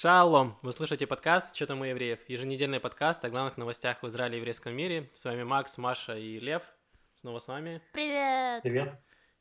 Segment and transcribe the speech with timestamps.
[0.00, 0.56] Шалом!
[0.62, 4.38] Вы слушаете подкаст «Что там у евреев?» Еженедельный подкаст о главных новостях в Израиле и
[4.38, 5.10] еврейском мире.
[5.12, 6.62] С вами Макс, Маша и Лев.
[7.16, 7.82] Снова с вами.
[7.92, 8.62] Привет!
[8.62, 8.94] Привет.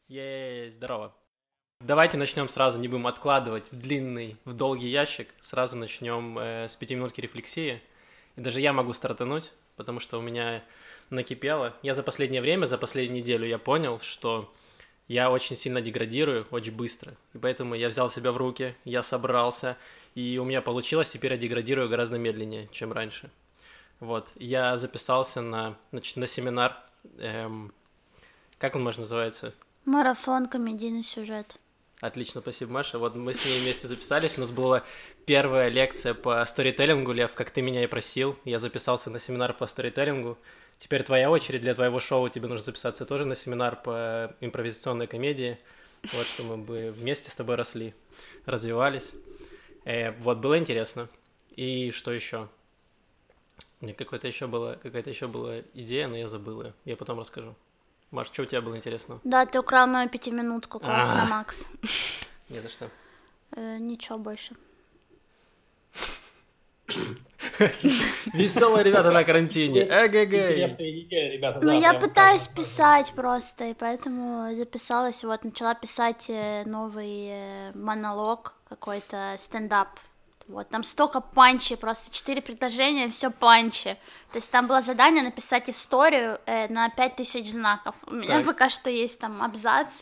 [0.10, 1.16] Ей, здорово.
[1.80, 5.30] Давайте начнем сразу, не будем откладывать в длинный, в долгий ящик.
[5.40, 7.82] Сразу начнем э, с пяти минутки рефлексии.
[8.36, 10.62] И даже я могу стартануть, потому что у меня
[11.10, 11.74] накипело.
[11.84, 14.54] Я за последнее время, за последнюю неделю я понял, что
[15.08, 17.14] я очень сильно деградирую, очень быстро.
[17.34, 19.78] И поэтому я взял себя в руки, я собрался,
[20.16, 23.30] и у меня получилось, теперь я деградирую гораздо медленнее, чем раньше.
[24.00, 26.78] Вот, я записался на, значит, на семинар,
[27.18, 27.74] эм,
[28.58, 29.54] как он, может, называется?
[29.86, 31.60] Марафон, комедийный сюжет.
[32.02, 32.98] Отлично, спасибо, Маша.
[32.98, 34.38] Вот мы с ней вместе записались.
[34.38, 34.84] У нас была
[35.26, 38.38] первая лекция по сторителлингу, Лев, как ты меня и просил.
[38.46, 40.38] Я записался на семинар по сторителлингу.
[40.78, 42.30] Теперь твоя очередь для твоего шоу.
[42.30, 45.58] Тебе нужно записаться тоже на семинар по импровизационной комедии.
[46.14, 47.94] Вот, что мы бы вместе с тобой росли,
[48.46, 49.12] развивались.
[49.86, 51.08] Э, вот, было интересно.
[51.56, 52.48] И что еще?
[53.82, 56.74] Мне какая-то еще была, какая-то еще была идея, но я забыл ее.
[56.86, 57.56] Я потом расскажу.
[58.12, 59.20] Маш, что у тебя было интересно?
[59.24, 61.26] Да, ты украл мою пятиминутку, классно, А.
[61.26, 61.66] Макс.
[62.50, 62.90] Не за что.
[63.52, 64.56] Э, ничего больше.
[68.34, 69.82] Веселые ребята на карантине.
[69.82, 71.34] Эгэгэй.
[71.34, 71.60] Ребята.
[71.62, 78.54] Ну, я пытаюсь писать просто, и поэтому записалась, вот, начала писать э, новый э, монолог,
[78.68, 80.00] какой-то стендап.
[80.48, 83.98] Вот, там столько панчи, просто четыре предложения, все панчи.
[84.32, 87.96] То есть там было задание написать историю э, на 5000 знаков.
[88.08, 88.46] У меня Так.
[88.46, 89.94] пока что есть там абзац.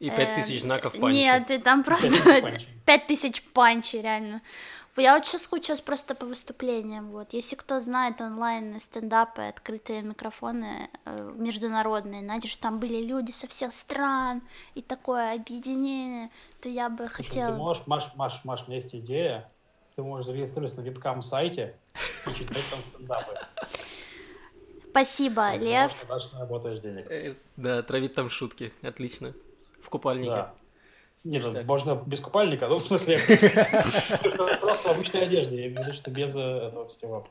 [0.00, 1.16] И пять тысяч знаков панчи.
[1.16, 2.68] Нет, и там просто 5000 панчей.
[2.84, 4.42] пять тысяч панчей, реально.
[4.96, 7.32] Я очень соскучилась просто по выступлениям, вот.
[7.32, 13.48] Если кто знает онлайн стендапы, открытые микрофоны э, международные, знаете, что там были люди со
[13.48, 14.42] всех стран,
[14.74, 16.30] и такое объединение,
[16.60, 17.56] то я бы Слушай, Ты хотела...
[17.56, 19.50] можешь, Маш, Маш, Маш, у меня есть идея.
[19.96, 21.76] Ты можешь зарегистрироваться на вебкам сайте
[22.26, 23.34] и читать там стендапы.
[24.90, 25.92] Спасибо, Лев.
[25.92, 27.10] Может, даже заработаешь денег.
[27.10, 28.72] Э, Да, травить там шутки.
[28.82, 29.34] Отлично.
[29.82, 30.30] В купальнике.
[30.30, 30.54] Да.
[31.24, 31.66] Нет, ну, Ништяк.
[31.66, 33.18] можно без купальника, ну, в смысле,
[34.60, 37.26] просто в обычной одежде, я имею в виду, что без э, этого всего.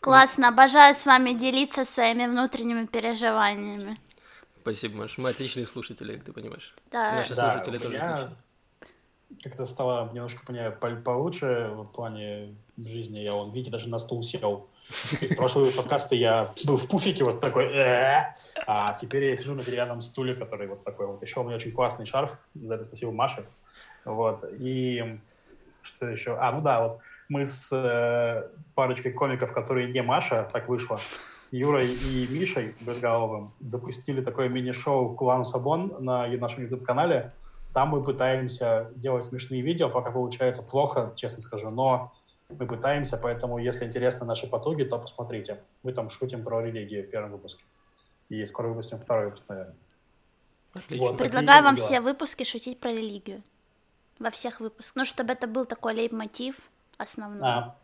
[0.00, 3.98] Классно, обожаю с вами делиться своими внутренними переживаниями.
[4.62, 5.18] Спасибо, Маш.
[5.18, 6.74] Мы отличные слушатели, как ты понимаешь.
[6.90, 8.36] Да, Наши Да, слушатели тоже отличные.
[9.42, 13.18] как-то стало немножко понимаю, по- получше в плане жизни.
[13.20, 14.68] Я, вон, видите, даже на стул сел.
[14.88, 18.34] В прошлые подкасты я был в пуфике вот такой, «Э-э-э»,
[18.66, 21.22] а теперь я сижу на деревянном стуле, который вот такой вот.
[21.22, 23.46] Еще у меня очень классный шарф, за это спасибо Маше.
[24.04, 25.18] Вот, и
[25.82, 26.36] что еще?
[26.36, 31.00] А, ну да, вот мы с э, парочкой комиков, которые не Маша, так вышло,
[31.50, 37.32] Юрой и Мишей Бредгаловым запустили такое мини-шоу «Кулан Сабон» на нашем YouTube-канале.
[37.72, 42.12] Там мы пытаемся делать смешные видео, пока получается плохо, честно скажу, но
[42.58, 45.62] мы пытаемся, поэтому если интересны наши потуги, то посмотрите.
[45.82, 47.62] Мы там шутим про религию в первом выпуске.
[48.28, 49.76] И скоро выпустим второй выпуск, наверное.
[50.74, 51.06] Отлично.
[51.06, 51.18] Вот.
[51.18, 51.86] Предлагаю вам дела.
[51.86, 53.42] все выпуски шутить про религию.
[54.18, 54.96] Во всех выпусках.
[54.96, 56.56] Ну, чтобы это был такой лейб-мотив
[56.96, 57.40] основной.
[57.42, 57.76] А,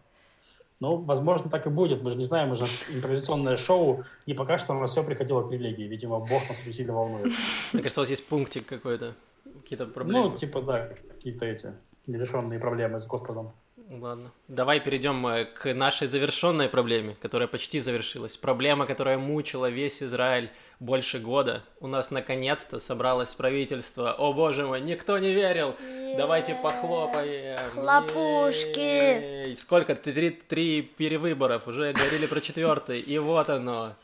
[0.81, 2.03] ну, возможно, так и будет.
[2.03, 5.47] Мы же не знаем, мы же импровизационное шоу, и пока что у нас все приходило
[5.47, 5.85] к религии.
[5.85, 7.33] Видимо, Бог нас очень сильно волнует.
[7.73, 9.15] Мне кажется, у вас есть пунктик какой-то.
[9.63, 10.31] Какие-то проблемы.
[10.31, 11.75] Ну, типа, да, какие-то эти
[12.07, 13.53] нерешенные проблемы с Господом.
[13.91, 14.31] Ладно.
[14.47, 18.37] Давай перейдем э, к нашей завершенной проблеме, которая почти завершилась.
[18.37, 21.65] Проблема, которая мучила весь Израиль больше года.
[21.81, 24.13] У нас наконец-то собралось правительство.
[24.13, 25.75] О боже мой, никто не верил.
[26.17, 27.59] Давайте похлопаем.
[27.73, 28.79] Хлопушки.
[28.79, 29.57] Ей.
[29.57, 29.97] Сколько?
[29.97, 31.67] Три, три перевыборов.
[31.67, 33.01] Уже говорили про четвертый.
[33.01, 33.97] И вот оно.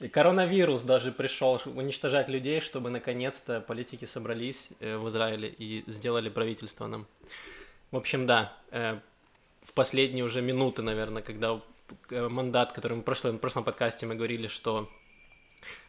[0.00, 6.30] И коронавирус даже пришел уничтожать людей, чтобы наконец-то политики собрались э, в Израиле и сделали
[6.30, 7.06] правительство нам.
[7.90, 8.98] В общем, да, э,
[9.68, 11.60] в последние уже минуты, наверное, когда
[12.10, 14.88] э, мандат, который мы в прошлом, в прошлом подкасте мы говорили, что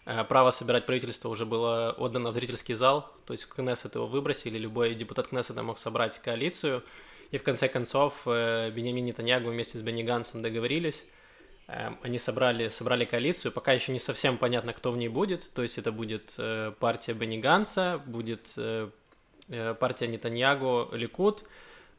[0.06, 4.58] э, право собирать правительство уже было отдано в зрительский зал, то есть Кнессет его выбросили,
[4.58, 6.84] любой депутат Кнессета мог собрать коалицию,
[7.32, 11.04] и в конце концов э, Бенямин Нетаньягу вместе с Бенни Гансом договорились,
[12.02, 15.78] они собрали, собрали коалицию, пока еще не совсем понятно, кто в ней будет, то есть
[15.78, 16.36] это будет
[16.80, 18.56] партия Бенни Ганса, будет
[19.48, 21.46] партия Нетаньягу, Ликут,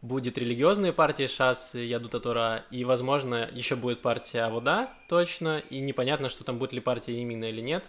[0.02, 6.28] будет религиозные партии ШАС, Ядута Тора, и, возможно, еще будет партия Авода, точно, и непонятно,
[6.28, 7.88] что там будет ли партия именно или нет,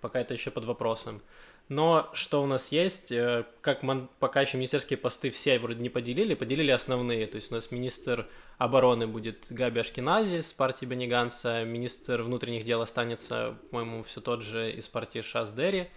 [0.00, 1.20] пока это еще под вопросом.
[1.68, 5.88] Но что у нас есть, э, как мон- пока еще министерские посты все вроде не
[5.88, 8.26] поделили, поделили основные, то есть у нас министр
[8.58, 14.42] обороны будет Габи Ашкенази с партии Бенни Ганса, министр внутренних дел останется, по-моему, все тот
[14.42, 15.90] же из партии Шас Дерри,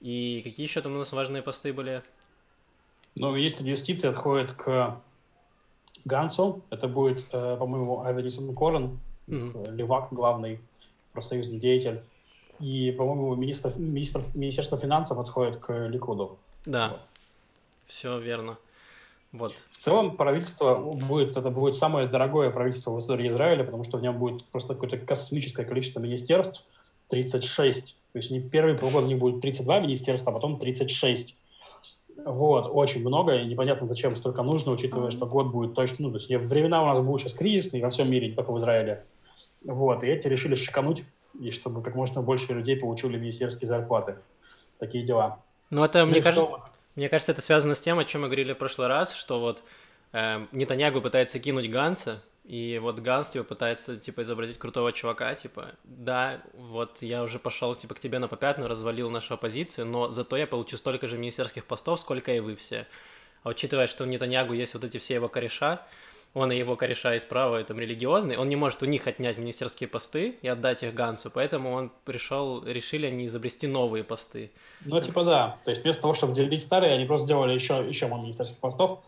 [0.00, 2.02] и какие еще там у нас важные посты были?
[3.16, 5.00] Ну, если юстиция отходит к
[6.04, 9.74] Гансу, это будет, э, по-моему, Авенисон Корен, mm-hmm.
[9.74, 10.60] левак главный,
[11.12, 12.02] профсоюзный деятель.
[12.60, 16.38] И, по-моему, министр, министр, Министерство финансов отходит к Ликуду.
[16.66, 17.00] Да, вот.
[17.86, 18.58] все верно.
[19.32, 19.64] Вот.
[19.72, 24.02] В целом правительство будет, это будет самое дорогое правительство в истории Израиля, потому что в
[24.02, 26.64] нем будет просто какое-то космическое количество министерств,
[27.08, 27.96] 36.
[28.12, 31.36] То есть не первый полгода не будет 32 министерства, а потом 36.
[32.16, 36.18] Вот, очень много, и непонятно, зачем столько нужно, учитывая, что год будет точно, ну, то
[36.18, 39.04] есть времена у нас будут сейчас кризисные во всем мире, не только в Израиле.
[39.64, 41.04] Вот, и эти решили шикануть,
[41.38, 44.16] и чтобы как можно больше людей получили министерские зарплаты.
[44.78, 45.40] Такие дела.
[45.70, 46.48] Ну, это, ну, мне кажется,
[46.94, 49.62] мне кажется, это связано с тем, о чем мы говорили в прошлый раз, что вот
[50.12, 55.72] э, Нетаньягу пытается кинуть Ганса, и вот Ганс, типа, пытается, типа, изобразить крутого чувака, типа,
[55.84, 60.36] да, вот я уже пошел, типа, к тебе на попятную, развалил нашу оппозицию, но зато
[60.36, 62.86] я получу столько же министерских постов, сколько и вы все.
[63.44, 65.86] А учитывая, что в Нетаньягу есть вот эти все его кореша,
[66.34, 69.88] он и его кореша из права, там, религиозный, он не может у них отнять министерские
[69.88, 74.50] посты и отдать их Гансу, поэтому он пришел, решили они изобрести новые посты.
[74.84, 75.58] Ну, типа, да.
[75.64, 79.00] То есть вместо того, чтобы делить старые, они просто сделали еще, еще министерских постов,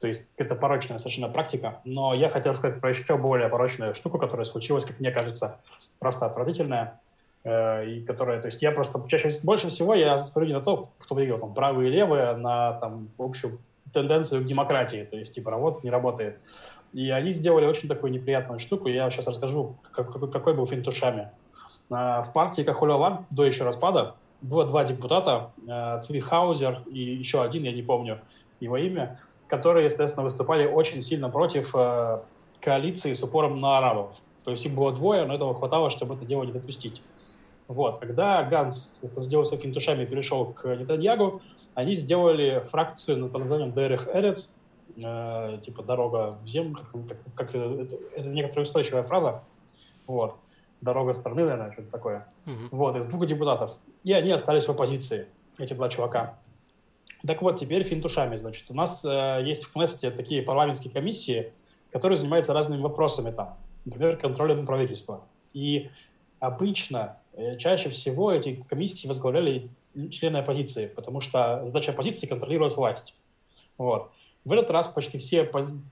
[0.00, 1.80] то есть это порочная совершенно практика.
[1.84, 5.60] Но я хотел сказать про еще более порочную штуку, которая случилась, как мне кажется,
[5.98, 7.00] просто отвратительная.
[7.44, 10.90] Э, и которая, то есть я просто чаще больше всего я смотрю не на то,
[10.98, 13.58] кто выиграл, там, правые и левые, а на там, общую
[13.92, 15.06] тенденцию к демократии.
[15.10, 16.38] То есть, типа, работает, не работает.
[16.92, 18.88] И они сделали очень такую неприятную штуку.
[18.88, 21.30] Я сейчас расскажу, какой, какой был финт ушами.
[21.88, 27.64] В партии Кахуляван до еще распада было два депутата, э, Цви Хаузер и еще один,
[27.64, 28.20] я не помню
[28.60, 29.18] его имя,
[29.48, 32.20] которые, естественно, выступали очень сильно против э,
[32.60, 34.16] коалиции с упором на арабов.
[34.44, 37.02] То есть их было двое, но этого хватало, чтобы это дело не допустить.
[37.66, 37.98] Вот.
[37.98, 41.42] Когда Ганс сделал своими финтушами и перешел к Нетаньягу,
[41.74, 44.54] они сделали фракцию под названием Дерех Эрец,
[44.96, 49.42] э, типа «дорога в землю», как, как, как это, это некоторая устойчивая фраза,
[50.06, 50.36] вот,
[50.80, 52.68] «дорога страны», наверное, что-то такое, mm-hmm.
[52.70, 53.72] вот, из двух депутатов.
[54.02, 55.26] И они остались в оппозиции,
[55.58, 56.38] эти два чувака.
[57.26, 58.64] Так вот, теперь финтушами, значит.
[58.68, 61.52] У нас э, есть в Кнессете такие парламентские комиссии,
[61.90, 63.56] которые занимаются разными вопросами там.
[63.84, 65.24] Например, контролем правительства.
[65.52, 65.90] И
[66.38, 69.68] обычно, э, чаще всего эти комиссии возглавляли
[70.10, 73.16] члены оппозиции, потому что задача оппозиции– контролировать власть.
[73.78, 74.10] Вот.
[74.44, 75.44] В этот раз почти все,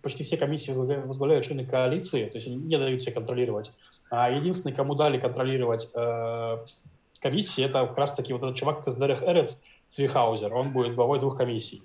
[0.02, 3.73] почти все комиссии возглавляют члены коалиции, то есть не дают себе контролировать.
[4.11, 6.58] А единственный, кому дали контролировать э,
[7.20, 11.36] комиссии, это как раз-таки вот этот чувак из Дерех Эрец– Цвихаузер, он будет главой двух
[11.36, 11.82] комиссий.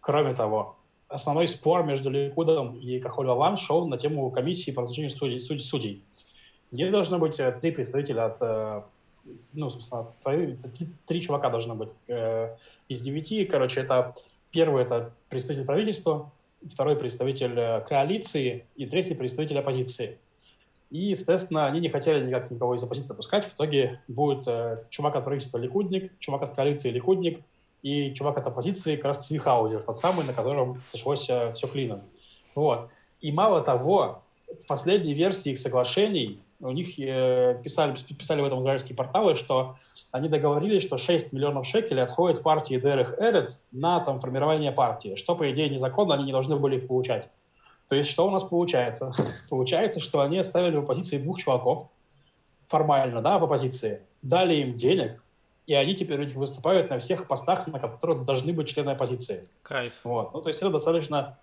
[0.00, 0.76] Кроме того,
[1.08, 5.40] основной спор между Ликудом и Кахоль Лаван шел на тему комиссии по назначению судей.
[5.40, 6.04] судей, судей.
[6.70, 8.82] Где должно быть э, три представителя от, э,
[9.52, 10.16] ну, собственно, от,
[11.06, 12.56] три, чувака должно быть э,
[12.88, 13.44] из девяти.
[13.44, 14.14] Короче, это
[14.52, 16.30] первый это представитель правительства,
[16.70, 20.18] второй представитель коалиции и третий представитель оппозиции.
[20.90, 23.44] И, естественно, они не хотели никак никого из оппозиции пускать.
[23.44, 27.40] В итоге будет э, чувак от правительства Ликудник, чувак от коалиции Ликудник
[27.82, 32.02] и чувак от оппозиции как раз Цвихаузер, тот самый, на котором сошлось э, все клином.
[32.56, 32.90] Вот.
[33.20, 38.60] И мало того, в последней версии их соглашений у них э, писали, писали в этом
[38.60, 39.76] израильские порталы, что
[40.10, 45.36] они договорились, что 6 миллионов шекелей отходит партии Дерех Эрец на там, формирование партии, что,
[45.36, 47.28] по идее, незаконно, они не должны были их получать.
[47.90, 49.12] То есть что у нас получается?
[49.50, 51.88] получается, что они оставили в оппозиции двух чуваков,
[52.68, 55.20] формально, да, в оппозиции, дали им денег,
[55.66, 59.48] и они теперь у них выступают на всех постах, на которых должны быть члены оппозиции.
[59.62, 59.92] Кайф.
[60.04, 60.32] Вот.
[60.32, 61.36] Ну, то есть это достаточно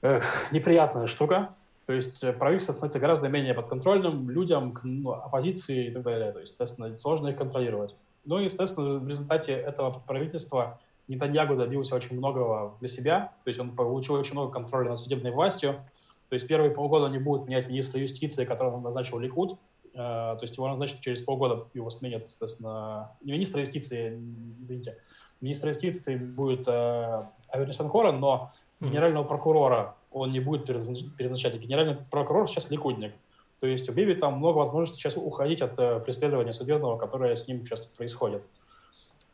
[0.00, 1.50] эх, неприятная штука.
[1.84, 6.32] То есть э, правительство становится гораздо менее подконтрольным людям, ну, оппозиции и так далее.
[6.32, 7.94] То есть, естественно, сложно их контролировать.
[8.24, 13.60] Ну и, естественно, в результате этого правительства Нетаньягу добился очень многого для себя, то есть
[13.60, 15.84] он получил очень много контроля над судебной властью.
[16.28, 19.58] То есть первые полгода не будут менять министра юстиции, которого он назначил Ликуд,
[19.92, 24.18] э, то есть его назначат через полгода, его сменят, соответственно, не министра юстиции,
[24.62, 24.96] извините,
[25.40, 31.54] министра юстиции будет э, Авернисан Хоран, но генерального прокурора он не будет перезначать.
[31.56, 33.12] Генеральный прокурор сейчас ликудник.
[33.60, 37.46] То есть у Биби там много возможностей сейчас уходить от э, преследования судебного, которое с
[37.46, 38.42] ним сейчас происходит.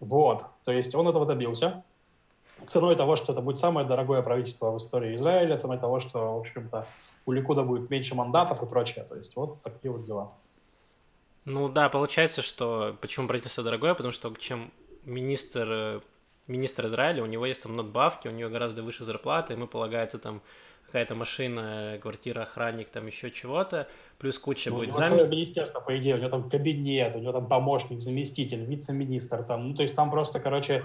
[0.00, 1.83] Вот, то есть он этого добился
[2.67, 6.40] ценой того, что это будет самое дорогое правительство в истории Израиля, ценой того, что, в
[6.40, 6.87] общем-то,
[7.26, 9.05] у Ликуда будет меньше мандатов и прочее.
[9.05, 10.33] То есть вот такие вот дела.
[11.45, 14.71] Ну да, получается, что почему правительство дорогое, потому что чем
[15.05, 16.00] министр, э,
[16.47, 20.43] министр Израиля, у него есть там надбавки, у него гораздо выше зарплата, ему полагается там
[20.88, 25.09] какая-то машина, квартира, охранник, там еще чего-то, плюс куча ну, будет зам...
[25.09, 29.68] целое министерство, по идее, у него там кабинет, у него там помощник, заместитель, вице-министр, там,
[29.68, 30.85] ну, то есть там просто, короче,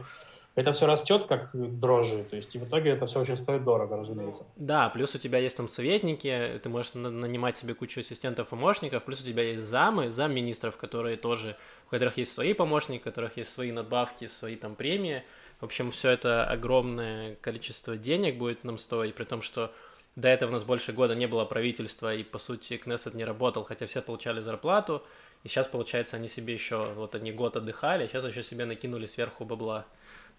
[0.56, 3.98] это все растет как дрожжи, то есть и в итоге это все очень стоит дорого,
[3.98, 4.46] разумеется.
[4.56, 9.22] Да, плюс у тебя есть там советники, ты можешь нанимать себе кучу ассистентов помощников, плюс
[9.22, 11.56] у тебя есть замы, замминистров, которые тоже,
[11.88, 15.24] у которых есть свои помощники, у которых есть свои надбавки, свои там премии.
[15.60, 19.74] В общем, все это огромное количество денег будет нам стоить, при том, что
[20.16, 23.64] до этого у нас больше года не было правительства, и, по сути, Кнессет не работал,
[23.64, 25.04] хотя все получали зарплату,
[25.44, 29.06] и сейчас, получается, они себе еще, вот они год отдыхали, а сейчас еще себе накинули
[29.06, 29.86] сверху бабла.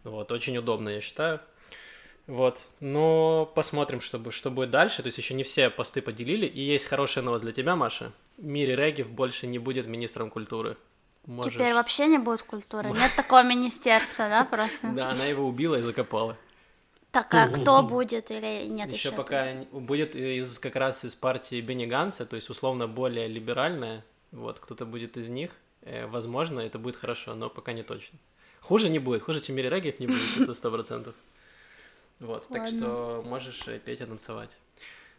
[0.04, 1.40] Вот, очень удобно, я считаю.
[2.26, 5.02] Вот, но посмотрим, что, что будет дальше.
[5.02, 6.46] То есть еще не все посты поделили.
[6.46, 8.12] И есть хорошая новость для тебя, Маша.
[8.38, 10.76] Мири Регев больше не будет министром культуры.
[11.26, 11.54] Можешь...
[11.54, 12.90] Теперь вообще не будет культуры.
[12.90, 14.86] Нет такого министерства, да, просто?
[14.94, 16.36] Да, она его убила и закопала.
[17.14, 19.08] Так, а кто будет или нет еще?
[19.08, 24.04] Еще пока будет из как раз из партии Бенни Ганса, то есть условно более либеральная.
[24.32, 25.52] Вот, кто-то будет из них.
[25.82, 28.18] Э, возможно, это будет хорошо, но пока не точно.
[28.60, 31.14] Хуже не будет, хуже, чем Мири Регев не будет, это сто процентов.
[32.18, 34.58] Вот, так что можешь э, петь и танцевать.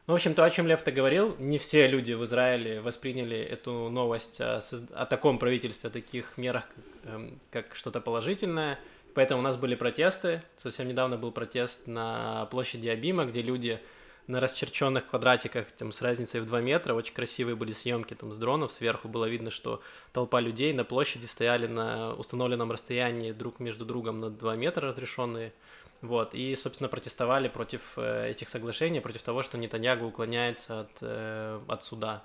[0.07, 3.89] Ну, в общем, то, о чем Лев-то говорил, не все люди в Израиле восприняли эту
[3.89, 4.61] новость о,
[4.93, 8.77] о таком правительстве, о таких мерах, как, эм, как что-то положительное.
[9.15, 10.43] Поэтому у нас были протесты.
[10.57, 13.79] Совсем недавно был протест на площади Абима, где люди
[14.27, 16.93] на расчерченных квадратиках там, с разницей в 2 метра.
[16.93, 18.73] Очень красивые были съемки там, с дронов.
[18.73, 19.81] Сверху было видно, что
[20.11, 25.53] толпа людей на площади стояли на установленном расстоянии друг между другом на 2 метра разрешенные.
[26.01, 31.59] Вот, и, собственно, протестовали против э, этих соглашений, против того, что Нетаньягу уклоняется от, э,
[31.67, 32.21] от суда.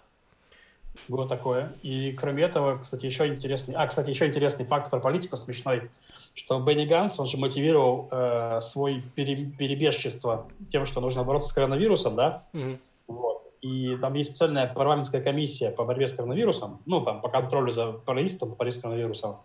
[1.06, 1.73] Было такое.
[1.82, 3.76] И кроме этого, кстати, еще интересный...
[3.76, 5.88] А, кстати, еще интересный факт про политику смешной
[6.34, 11.52] что Бенни Ганс, он же мотивировал э, свой пере, перебежчество тем, что нужно бороться с
[11.52, 12.44] коронавирусом, да?
[12.52, 12.78] Mm-hmm.
[13.08, 13.42] Вот.
[13.60, 17.92] И там есть специальная парламентская комиссия по борьбе с коронавирусом, ну, там, по контролю за
[17.92, 19.37] правительством по борьбе с коронавирусом,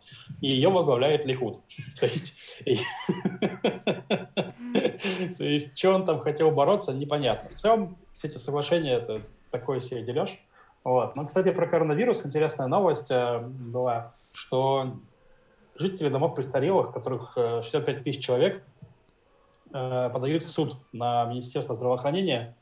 [0.42, 1.60] и ее возглавляет Ликуд.
[2.00, 2.34] То есть,
[5.38, 7.50] то есть, что он там хотел бороться, непонятно.
[7.50, 10.40] В целом, все эти соглашения— это такой себе дележ.
[10.84, 11.16] Вот.
[11.16, 14.94] Но, кстати, про коронавирус интересная новость э, была, что
[15.76, 18.64] жители домов престарелых, которых 65 э, тысяч человек,
[19.74, 22.56] э, подают в суд на Министерство здравоохранения,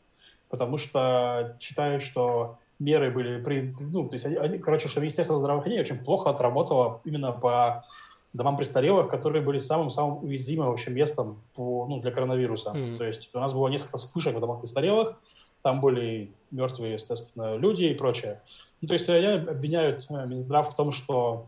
[0.50, 3.74] потому что считают, что меры были при...
[3.80, 7.86] Ну, то есть, они, короче, что Министерство здравоохранения очень плохо отработало именно по
[8.34, 12.72] домам престарелых, которые были самым-самым уязвимым вообще местом по, ну, для коронавируса.
[12.72, 12.98] Mm-hmm.
[12.98, 15.20] То есть у нас было несколько вспышек в домах престарелых,
[15.62, 18.42] там были мертвые, естественно, люди и прочее.
[18.82, 21.48] Ну, то есть они обвиняют э, Минздрав в том, что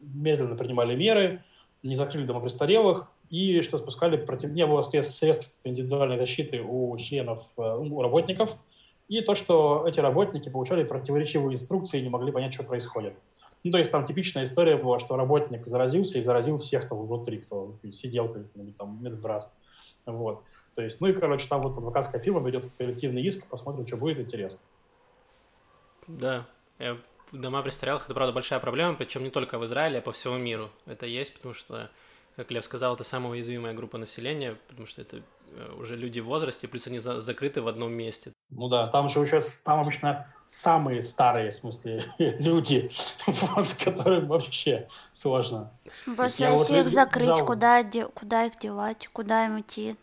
[0.00, 1.44] медленно принимали меры,
[1.82, 4.50] не закрыли дома престарелых, и что спускали против...
[4.50, 8.56] не было средств, средств индивидуальной защиты у членов, э, у работников,
[9.08, 13.14] и то, что эти работники получали противоречивые инструкции и не могли понять, что происходит.
[13.62, 17.38] Ну, то есть там типичная история была, что работник заразился и заразил всех там внутри,
[17.38, 18.34] кто сидел,
[18.78, 19.50] там медбрат.
[20.06, 20.42] Вот.
[20.74, 24.18] То есть, ну и, короче, там вот адвокатская фирма ведет коллективный иск, посмотрим, что будет,
[24.18, 24.60] интересно.
[26.06, 26.46] Да,
[26.78, 26.96] я
[27.32, 30.70] дома престарелых это, правда, большая проблема, причем не только в Израиле, а по всему миру.
[30.86, 31.90] Это есть, потому что,
[32.36, 35.22] как Лев сказал, это самая уязвимая группа населения, потому что это
[35.52, 38.32] э, уже люди в возрасте, плюс они за закрыты в одном месте.
[38.50, 42.90] Ну да, там же еще там обычно самые старые, в смысле, люди,
[43.26, 45.70] вот, которым вообще сложно.
[46.16, 47.84] Просто если вот их закрыть, да, куда,
[48.14, 49.96] куда их девать, куда им идти?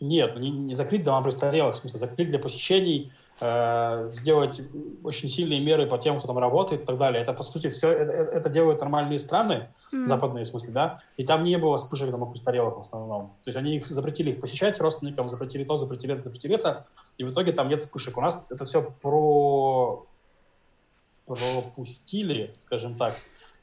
[0.00, 4.60] Нет, ну не, не закрыть дома престарелых, в смысле, закрыть для посещений сделать
[5.04, 7.22] очень сильные меры по тем, кто там работает и так далее.
[7.22, 10.06] Это, по сути, все это, э, это делают нормальные страны, mm.
[10.06, 13.28] западные, в смысле, да, и там не было вспышек домов престарелых в основном.
[13.44, 17.24] То есть они их запретили их посещать родственникам, запретили то, запретили это, запретили это, и
[17.24, 18.16] в итоге там нет вспышек.
[18.18, 20.06] У нас это все про...
[21.26, 23.14] пропустили, скажем так,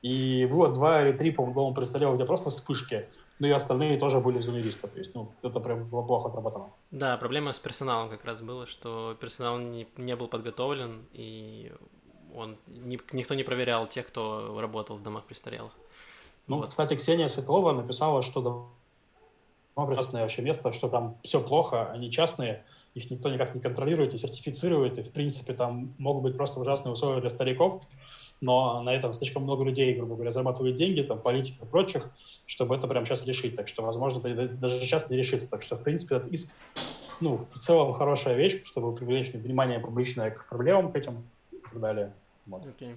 [0.02, 3.08] и было два или три, по-моему, престарелых, где просто вспышки,
[3.40, 4.88] ну и остальные тоже были в зоне риска.
[4.88, 6.70] То есть, ну, это прям было плохо отработано.
[6.92, 11.72] Да, проблема с персоналом как раз была, что персонал не, не был подготовлен, и
[12.34, 15.74] он не, никто не проверял тех, кто работал в домах престарелых.
[16.48, 16.70] Ну, вот.
[16.70, 22.64] кстати, Ксения Светлова написала, что дома прекрасное вообще место, что там все плохо, они частные,
[22.94, 26.94] их никто никак не контролирует и сертифицирует, и, в принципе, там могут быть просто ужасные
[26.94, 27.84] условия для стариков,
[28.46, 32.12] но на этом слишком много людей, грубо говоря, зарабатывают деньги, там, политиков и прочих,
[32.46, 33.56] чтобы это прямо сейчас решить.
[33.56, 35.50] Так что, возможно, даже сейчас не решится.
[35.50, 36.52] Так что, в принципе, этот иск,
[37.22, 41.80] ну, в целом хорошая вещь, чтобы привлечь внимание публичное к проблемам к этим и так
[41.80, 42.14] далее.
[42.46, 42.64] Вот.
[42.66, 42.96] Okay.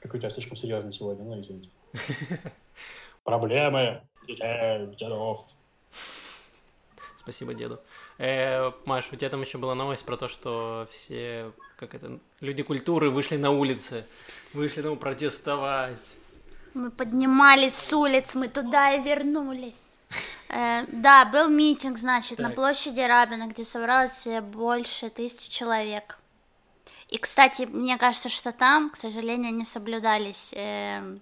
[0.00, 1.70] Какой у тебя слишком серьезный сегодня, ну, извините.
[3.24, 5.46] Проблемы детей, дедов.
[7.16, 7.80] Спасибо деду.
[8.18, 12.62] Э, Маш, у тебя там еще была новость про то, что все, как это, люди
[12.62, 14.04] культуры вышли на улицы,
[14.52, 16.14] вышли там протестовать.
[16.74, 19.82] Мы поднимались с улиц, мы туда и вернулись.
[20.48, 22.56] Э, да, был митинг, значит, на Так.
[22.56, 26.18] площади Рабина, где собралось э, больше тысячи человек.
[27.08, 31.18] И, кстати, мне кажется, что там, к сожалению, не соблюдались э,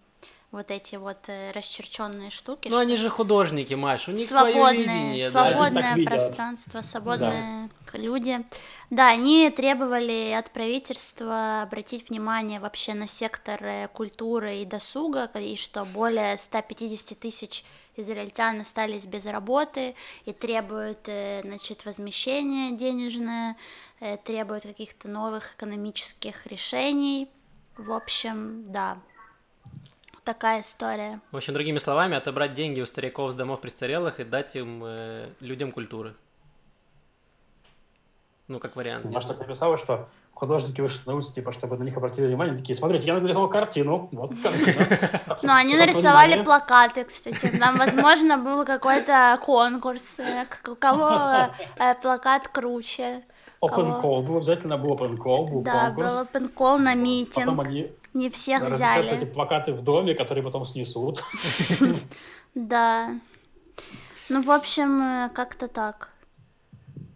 [0.53, 2.69] вот эти вот э, расчерченные штуки.
[2.69, 5.31] Ну они же художники, Маш, у них свое свободное, видение.
[5.31, 5.53] да.
[5.53, 6.13] свободное видят.
[6.13, 8.45] пространство, свободные люди.
[8.91, 15.85] Да, они требовали от правительства обратить внимание вообще на сектор культуры и досуга, и что
[15.87, 17.65] более 150 тысяч
[17.97, 19.95] израильтян остались без работы
[20.27, 23.57] и требуют, э, значит, возмещения денежное,
[24.01, 27.29] э, требуют каких-то новых экономических решений.
[27.77, 28.99] В общем, да,
[30.25, 31.21] такая история.
[31.31, 35.29] В общем, другими словами, отобрать деньги у стариков с домов престарелых и дать им э,
[35.41, 36.15] людям культуры.
[38.49, 39.05] Ну, как вариант.
[39.07, 42.75] Маш так написала, что художники вышли на улицу, типа, чтобы на них обратили внимание, такие,
[42.75, 44.87] смотрите, я нарисовал картину, вот картина.
[45.43, 47.47] Ну, они нарисовали плакаты, кстати.
[47.59, 53.23] Там, возможно, был какой-то конкурс, э, у кого э, плакат круче.
[53.63, 57.61] Open call был, обязательно был open call, был Да, был open call на Потом митинг.
[57.61, 59.31] они Не всех размещают эти взяли.
[59.31, 61.23] плакаты в доме, которые потом снесут.
[62.55, 63.19] Да.
[64.29, 66.11] Ну, в общем, э, как-то так.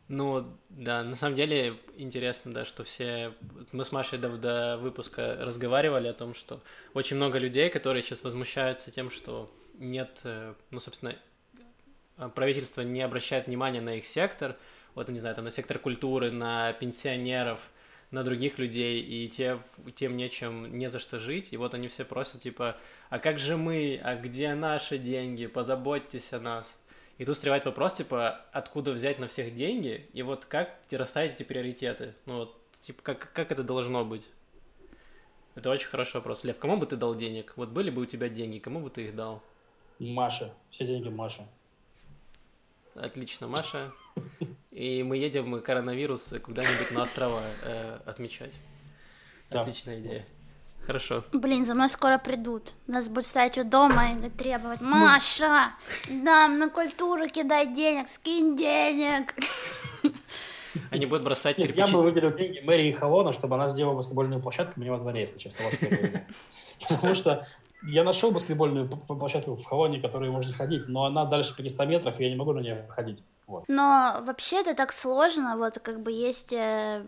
[0.09, 3.33] Ну, да, на самом деле интересно, да, что все...
[3.73, 6.61] Мы с Машей до, до выпуска разговаривали о том, что
[6.95, 11.17] очень много людей, которые сейчас возмущаются тем, что нет, э, ну, собственно,
[12.19, 14.57] э, правительство не обращает внимания на их сектор,
[14.95, 17.61] вот, не знаю, там, на сектор культуры, на пенсионеров,
[18.11, 19.61] на других людей, и те,
[19.95, 22.77] тем нечем, не за что жить, и вот они все просят, типа,
[23.11, 26.79] а как же мы, а где наши деньги, позаботьтесь о нас.
[27.19, 31.43] И тут встревает вопрос, типа, откуда взять на всех деньги, и вот как расставить эти
[31.43, 32.15] приоритеты?
[32.27, 34.29] Ну вот, типа, как, как это должно быть?
[35.55, 36.45] Это очень хороший вопрос.
[36.45, 37.55] Лев, кому бы ты дал денег?
[37.57, 39.43] Вот были бы у тебя деньги, кому бы ты их дал?
[39.99, 41.49] Маша, все деньги Маша.
[42.95, 43.93] Отлично, Маша.
[44.77, 48.53] И мы едем коронавирус куда-нибудь на острова э, отмечать.
[49.49, 49.61] Да.
[49.61, 50.27] Отличная идея.
[50.85, 51.25] Хорошо.
[51.33, 52.75] Блин, за мной скоро придут.
[52.87, 55.73] Нас будут стоять у дома и требовать, Маша,
[56.11, 59.35] нам на культуру кидай денег, скинь денег.
[60.91, 61.97] Они будут бросать Нет, я кирпичи.
[61.97, 65.39] бы выделил деньги Мэрии Халона, чтобы она сделала баскетбольную площадку у меня во дворе, если
[65.39, 65.65] честно.
[66.91, 67.47] Потому что
[67.83, 72.25] я нашел баскетбольную площадку в Халоне, которой можно ходить, но она дальше 500 метров, и
[72.25, 73.23] я не могу на нее ходить.
[73.47, 73.65] Вот.
[73.69, 77.07] Но вообще это так сложно, вот как бы есть э,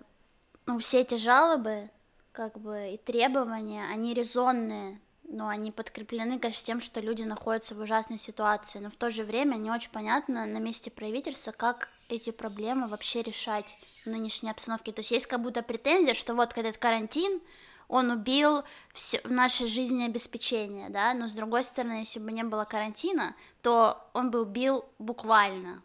[0.67, 1.91] ну, все эти жалобы,
[2.33, 7.81] как бы и требования, они резонные, но они подкреплены, конечно, тем, что люди находятся в
[7.81, 12.31] ужасной ситуации, но в то же время не очень понятно на месте правительства, как эти
[12.31, 14.93] проблемы вообще решать в нынешней обстановке.
[14.93, 17.41] То есть есть как будто претензия, что вот этот карантин,
[17.89, 23.35] он убил все, наше жизнеобеспечение, да, но с другой стороны, если бы не было карантина,
[23.63, 25.83] то он бы убил буквально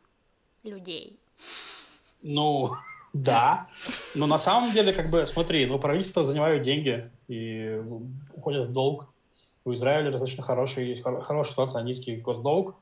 [0.64, 1.20] людей.
[2.22, 2.76] Ну,
[3.14, 3.68] да.
[4.16, 7.82] Но на самом деле, как бы, смотри, ну, правительство занимают деньги и
[8.34, 9.08] уходят в долг.
[9.66, 12.76] У Израиля достаточно хороший, хорошая ситуация, низкий госдолг.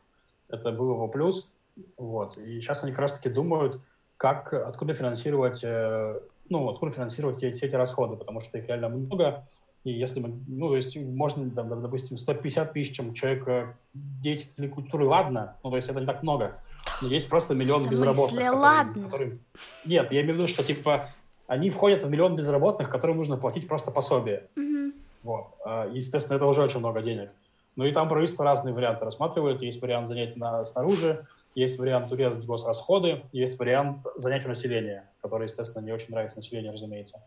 [0.50, 1.52] Это был его плюс.
[1.98, 2.38] Вот.
[2.38, 3.80] И сейчас они как раз-таки думают,
[4.18, 9.48] как, откуда финансировать, э, ну, откуда финансировать все, эти расходы, потому что их реально много.
[9.84, 15.56] И если мы, ну, то есть можно, там, допустим, 150 тысяч человек деятелей культуры, ладно,
[15.64, 16.60] ну, то есть это не так много.
[17.02, 18.30] Есть просто миллион безработных.
[18.40, 19.04] которые- ладно?
[19.04, 19.40] которым-
[19.86, 21.10] Нет, я имею в виду, что, типа,
[21.48, 24.48] они входят в миллион безработных, которым нужно платить просто пособие.
[24.56, 24.94] Мгм.
[25.24, 25.48] Вот.
[25.66, 27.32] А, Естественно, это уже очень много денег.
[27.76, 29.62] Ну и там правительство разные варианты рассматривает.
[29.62, 35.46] Есть вариант занять на, снаружи, есть вариант урезать госрасходы, есть вариант занять у населения, который,
[35.46, 37.22] естественно, не очень нравится населению, разумеется.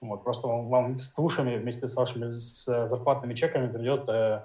[0.00, 0.22] Вот.
[0.24, 4.42] Просто вам, вам с ушами вместе с вашими с зарплатными чеками придет э,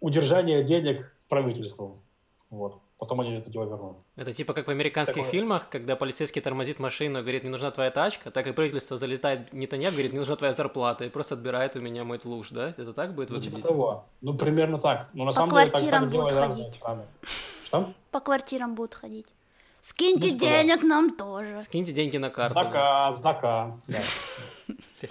[0.00, 1.98] удержание денег правительству.
[2.50, 2.78] Вот.
[2.98, 3.98] Потом они это дело вернут.
[4.16, 5.30] Это типа как в американских Такое.
[5.30, 9.52] фильмах, когда полицейский тормозит машину и говорит, мне нужна твоя тачка, так и правительство залетает
[9.52, 12.74] Нетаньяhu, говорит, мне нужна твоя зарплата, и просто отбирает у меня мой луж, да?
[12.76, 13.68] Это так будет Ну, типа выглядеть?
[13.68, 14.04] того.
[14.20, 15.10] Ну, примерно так.
[15.12, 16.80] Но на По самом деле так, квартирам так будут ходить.
[17.64, 17.92] Что?
[18.10, 19.26] По квартирам будут ходить.
[19.80, 20.62] Скиньте Ну, типа, да.
[20.64, 21.62] денег нам тоже.
[21.62, 22.58] Скиньте деньги на карту.
[22.58, 23.76] Сдака, сдака.
[23.86, 23.98] Да.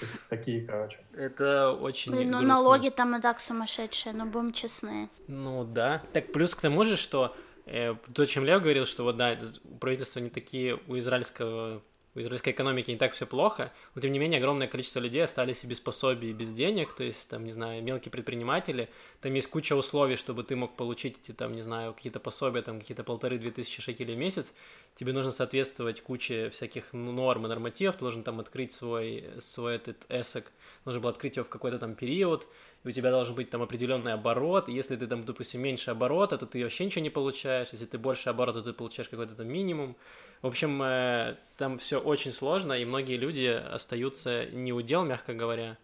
[0.28, 0.98] Такие, короче.
[1.14, 2.54] Это очень Блин, ну грустно.
[2.54, 5.08] налоги там и так сумасшедшие, но будем честны.
[5.26, 6.02] Ну да.
[6.12, 9.38] Так плюс к тому же, что э, то, чем Лев говорил, что вот да,
[9.80, 11.82] правительства не такие, у израильского
[12.18, 15.62] у израильской экономики не так все плохо, но тем не менее огромное количество людей остались
[15.62, 18.88] и без пособий, и без денег, то есть там, не знаю, мелкие предприниматели,
[19.20, 22.80] там есть куча условий, чтобы ты мог получить эти там, не знаю, какие-то пособия, там
[22.80, 24.52] какие-то полторы-две тысячи шекелей в месяц,
[24.94, 30.04] тебе нужно соответствовать куче всяких норм и нормативов, ты должен там открыть свой, свой этот
[30.08, 30.50] эсок,
[30.84, 32.46] нужно было открыть его в какой-то там период,
[32.84, 36.38] и у тебя должен быть там определенный оборот, и если ты там, допустим, меньше оборота,
[36.38, 39.48] то ты вообще ничего не получаешь, если ты больше оборота, то ты получаешь какой-то там
[39.48, 39.96] минимум.
[40.42, 45.34] В общем, э, там все очень сложно, и многие люди остаются не у дел, мягко
[45.34, 45.76] говоря,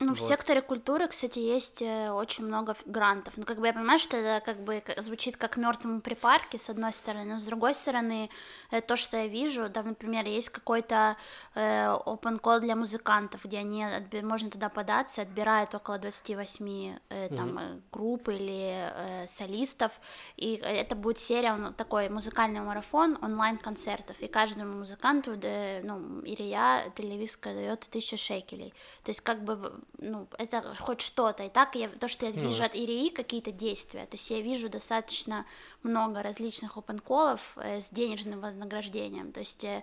[0.00, 0.18] ну, вот.
[0.18, 3.34] в секторе культуры, кстати, есть э, очень много грантов.
[3.36, 6.94] Ну, как бы я понимаю, что это как бы звучит как мертвому припарке, с одной
[6.94, 8.30] стороны, но с другой стороны,
[8.70, 11.18] э, то, что я вижу, да, например, есть какой-то
[11.54, 13.84] э, open call для музыкантов, где они
[14.22, 17.82] можно туда податься, отбирают около 28 э, там mm-hmm.
[17.92, 19.92] групп или солистов,
[20.38, 27.54] и это будет серия, он, такой музыкальный марафон онлайн-концертов, и каждому музыканту, ну, Ирия Тель-Авивская
[27.54, 28.72] дает тысячу шекелей.
[29.04, 31.44] То есть, как бы ну, это хоть что-то.
[31.44, 34.06] И так я, то, что я ну, вижу от ИРИ, какие-то действия.
[34.06, 35.46] То есть я вижу достаточно
[35.82, 39.32] много различных опенколов э, с денежным вознаграждением.
[39.32, 39.82] То есть э,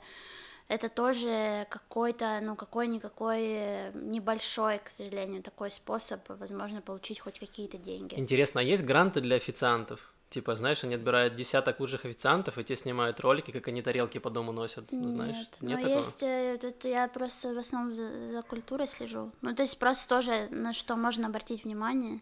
[0.68, 7.78] это тоже какой-то, ну, какой-никакой э, небольшой, к сожалению, такой способ, возможно, получить хоть какие-то
[7.78, 8.16] деньги.
[8.16, 10.14] Интересно, а есть гранты для официантов?
[10.30, 14.30] Типа, знаешь, они отбирают десяток лучших официантов, и те снимают ролики, как они тарелки по
[14.30, 14.92] дому носят.
[14.92, 15.98] Нет, знаешь, нет но такого?
[16.00, 19.32] есть, это я просто в основном за, за культурой слежу.
[19.42, 22.20] Ну, то есть просто тоже на что можно обратить внимание.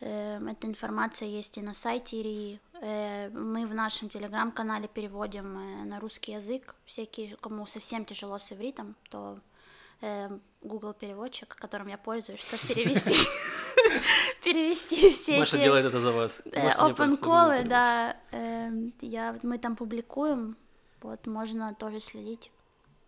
[0.00, 2.60] Э, эта информация есть и на сайте ИРИ.
[2.80, 6.74] Э, мы в нашем телеграм-канале переводим э, на русский язык.
[6.86, 9.38] Всякие, кому совсем тяжело с ивритом, то
[10.62, 13.14] Google переводчик, которым я пользуюсь, чтобы перевести
[14.44, 15.64] перевести все Маша эти...
[15.64, 16.42] делает это за вас.
[16.52, 20.56] Э, open call, да, эм, я, мы там публикуем,
[21.00, 22.50] вот, можно тоже следить.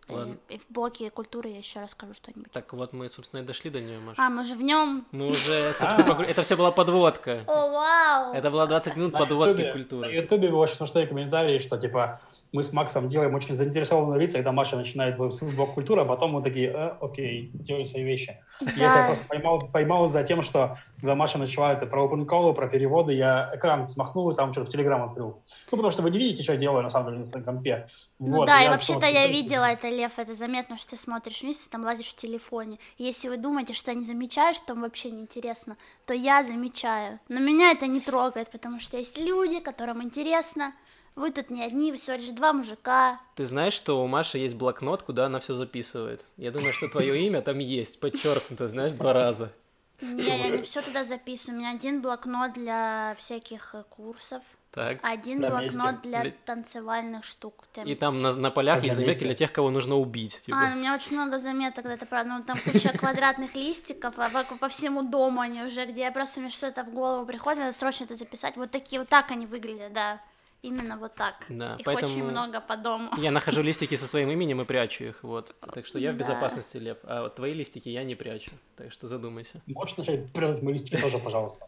[0.07, 0.37] Э, Ладно.
[0.49, 2.51] И в блоке культуры я еще расскажу что-нибудь.
[2.51, 4.21] Так вот мы, собственно, и дошли до нее, Маша.
[4.25, 5.05] А, мы же в нем.
[5.11, 6.23] Мы уже, собственно, погр...
[6.23, 7.43] это все была подводка.
[7.47, 8.33] О, вау!
[8.33, 10.07] Это была 20 минут подводки культуры.
[10.07, 12.21] На Ютубе очень смешные комментарии, что типа
[12.57, 16.41] мы с Максом делаем очень заинтересованные лица, когда Маша начинает блок культуры, а потом мы
[16.41, 18.35] такие, э, окей, делай свои вещи.
[18.59, 18.71] Да.
[18.75, 22.67] Я просто поймал, поймал за тем, что когда Маша начала это про open call, про
[22.67, 25.43] переводы, я экран смахнул и там что-то в Телеграм открыл.
[25.71, 27.87] Ну, потому что вы не видите, что я делаю, на самом деле, на своем компе.
[28.17, 31.59] Ну вот, да, и вообще-то я видела это, Лев, это заметно, что ты смотришь вниз,
[31.59, 32.79] ты там лазишь в телефоне.
[32.97, 37.19] И если вы думаете, что я не замечаю, что там вообще неинтересно, то я замечаю.
[37.29, 40.73] Но меня это не трогает, потому что есть люди, которым интересно,
[41.17, 43.19] вы тут не одни, всего лишь два мужика.
[43.35, 46.23] Ты знаешь, что у Маши есть блокнот, куда она все записывает?
[46.37, 49.51] Я думаю, что твое имя там есть, подчеркнуто, знаешь, два раза.
[49.99, 51.57] Не, я не все туда записываю.
[51.57, 54.43] У меня один блокнот для всяких э, курсов.
[54.71, 54.99] Так.
[55.01, 57.65] Один да, блокнот для, для танцевальных штук.
[57.83, 60.39] И там на, на полях есть заметки для тех, кого нужно убить.
[60.43, 60.55] Типа.
[60.55, 62.37] А, у меня очень много заметок, это правда.
[62.37, 66.41] Ну, там куча квадратных листиков, а по, по всему дому они уже, где я просто
[66.41, 68.55] мне что-то в голову приходит, надо срочно это записать.
[68.55, 70.21] Вот такие, вот так они выглядят, да.
[70.63, 71.45] Именно вот так.
[71.49, 73.09] Да, их поэтому очень много по дому.
[73.17, 75.55] Я нахожу листики со своим именем и прячу их, вот.
[75.73, 76.97] Так что я в безопасности, Лев.
[77.03, 79.61] А вот твои листики я не прячу, так что задумайся.
[79.67, 81.67] Можешь начать прятать мои листики тоже, пожалуйста.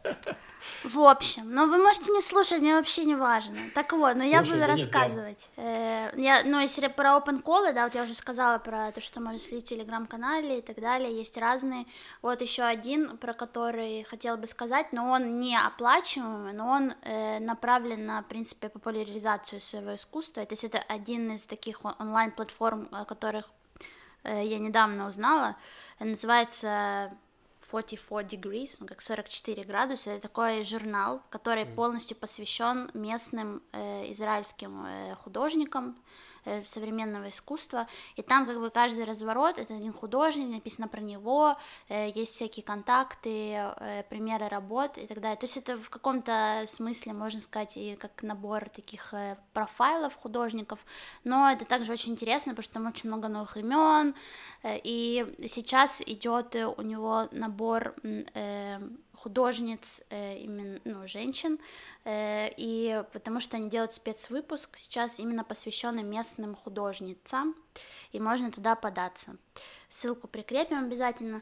[0.83, 3.57] В общем, ну вы можете не слушать, мне вообще не важно.
[3.75, 5.47] Так вот, но ну, я буду рассказывать.
[5.55, 9.21] Э, я, ну, если про open call, да, вот я уже сказала про то, что
[9.21, 11.85] можно следить в телеграм-канале и так далее, есть разные.
[12.21, 17.39] Вот еще один, про который хотела бы сказать, но он не оплачиваемый, но он э,
[17.39, 20.45] направлен на, в принципе, популяризацию своего искусства.
[20.45, 23.49] То есть это один из таких онлайн-платформ, о которых
[24.23, 25.55] э, я недавно узнала.
[25.99, 27.11] Называется
[27.69, 31.75] 44 degrees, ну, как 44 градуса, это такой журнал, который mm.
[31.75, 36.28] полностью посвящен местным э, израильским э, художникам, Э,
[36.65, 41.57] современного искусства, и там как бы каждый разворот это один художник, написано про него,
[41.87, 45.37] э, есть всякие контакты, э, примеры работ и так далее.
[45.37, 49.13] То есть это в каком-то смысле можно сказать и как набор таких
[49.53, 50.85] профайлов художников,
[51.23, 54.15] но это также очень интересно, потому что там очень много новых имен,
[54.63, 57.95] и сейчас идет у него набор
[59.19, 61.59] художниц, э, именно, ну, женщин,
[62.05, 67.55] э, и потому что они делают спецвыпуск сейчас именно посвященный местным художницам,
[68.11, 69.35] и можно туда податься.
[69.89, 71.41] Ссылку прикрепим обязательно.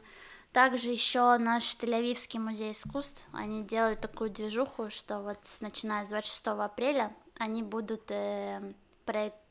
[0.52, 6.46] Также еще наш Тель-Авивский музей искусств, они делают такую движуху, что вот начиная с 26
[6.46, 8.72] апреля они будут э,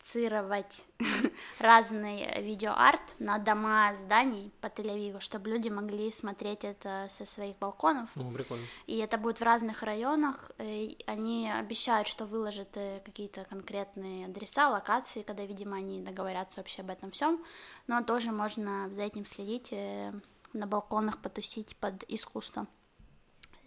[0.07, 0.85] проецировать
[1.59, 8.09] разный видеоарт на дома зданий по Тель-Авиву, чтобы люди могли смотреть это со своих балконов.
[8.15, 8.65] Ну, прикольно.
[8.85, 10.51] И это будет в разных районах.
[10.59, 16.81] И они обещают, что выложат э, какие-то конкретные адреса, локации, когда, видимо, они договорятся вообще
[16.81, 17.43] об этом всем.
[17.87, 20.13] Но тоже можно за этим следить, э,
[20.53, 22.67] на балконах потусить под искусство.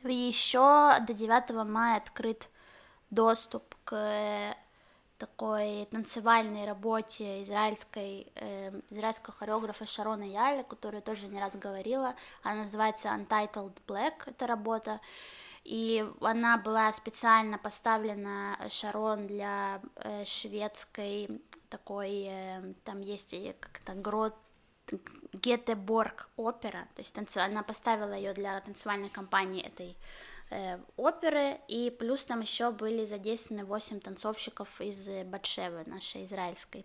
[0.02, 0.58] Еще
[1.06, 2.48] до 9 мая открыт
[3.10, 4.54] доступ к
[5.20, 12.14] такой танцевальной работе израильской, э, израильского хореографа Шарона Яля, которую тоже не раз говорила.
[12.42, 15.00] Она называется Untitled Black, эта работа.
[15.64, 21.28] И она была специально поставлена Шарон для э, шведской
[21.68, 24.34] такой, э, там есть как-то грот
[25.32, 27.36] Гетеборг опера, то есть танц...
[27.36, 29.96] она поставила ее для танцевальной компании этой
[30.50, 36.84] э, оперы, и плюс там еще были задействованы 8 танцовщиков из Батшевы, нашей израильской.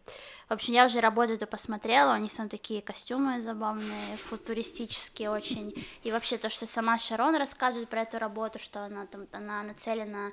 [0.49, 5.73] В общем, я уже работу эту посмотрела, у них там такие костюмы забавные, футуристические очень,
[6.04, 10.32] и вообще то, что сама Шарон рассказывает про эту работу, что она там, она нацелена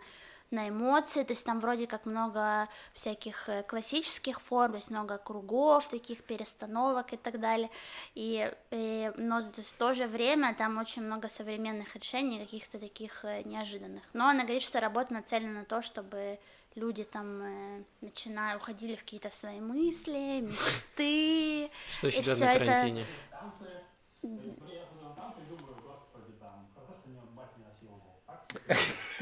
[0.53, 5.19] на эмоции, то есть там вроде как много всяких э, классических форм, то есть много
[5.19, 7.71] кругов, таких перестановок и так далее,
[8.15, 13.43] и, и но в то же время там очень много современных решений, каких-то таких э,
[13.45, 14.03] неожиданных.
[14.13, 16.39] Но она говорит, что работа нацелена на то, чтобы
[16.75, 21.71] люди там э, начинают, уходили в какие-то свои мысли, мечты.
[21.99, 23.07] Что сейчас на карантине?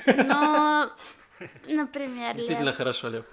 [0.07, 0.91] Но
[1.69, 2.37] Например.
[2.37, 3.25] Действительно хорошо, Лев.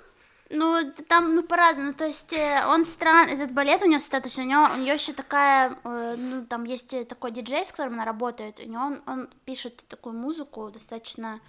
[0.50, 4.44] Ну, там, ну, по-разному, то есть э, он странный, этот балет у него, кстати, у
[4.44, 8.62] него, у нее еще такая, э, ну, там есть такой диджей, с которым она работает,
[8.62, 11.42] у него он, он пишет такую музыку достаточно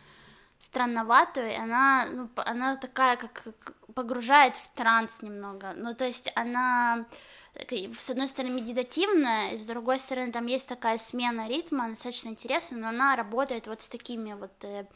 [0.59, 3.49] странноватую, она, ну, она такая, как
[3.95, 7.07] погружает в транс немного, ну, то есть она
[7.99, 12.89] с одной стороны медитативная, с другой стороны там есть такая смена ритма, достаточно интересная, но
[12.89, 14.87] она работает вот с такими вот э,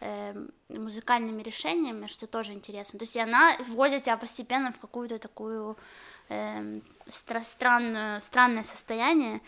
[0.00, 2.98] э, музыкальными решениями, что тоже интересно.
[2.98, 5.78] То есть она вводит тебя постепенно в какую-то такую
[6.28, 9.36] э, стра- странную, странное состояние.
[9.36, 9.40] Э,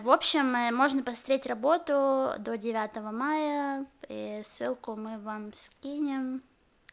[0.00, 6.42] в общем, э, можно посмотреть работу до 9 мая, и ссылку мы вам скинем.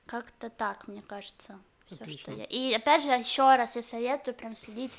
[0.06, 1.60] Как-то так, мне кажется.
[1.88, 2.46] Все, что я.
[2.46, 4.98] И опять же, еще раз я советую прям следить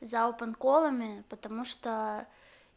[0.00, 2.26] за опенколами, потому что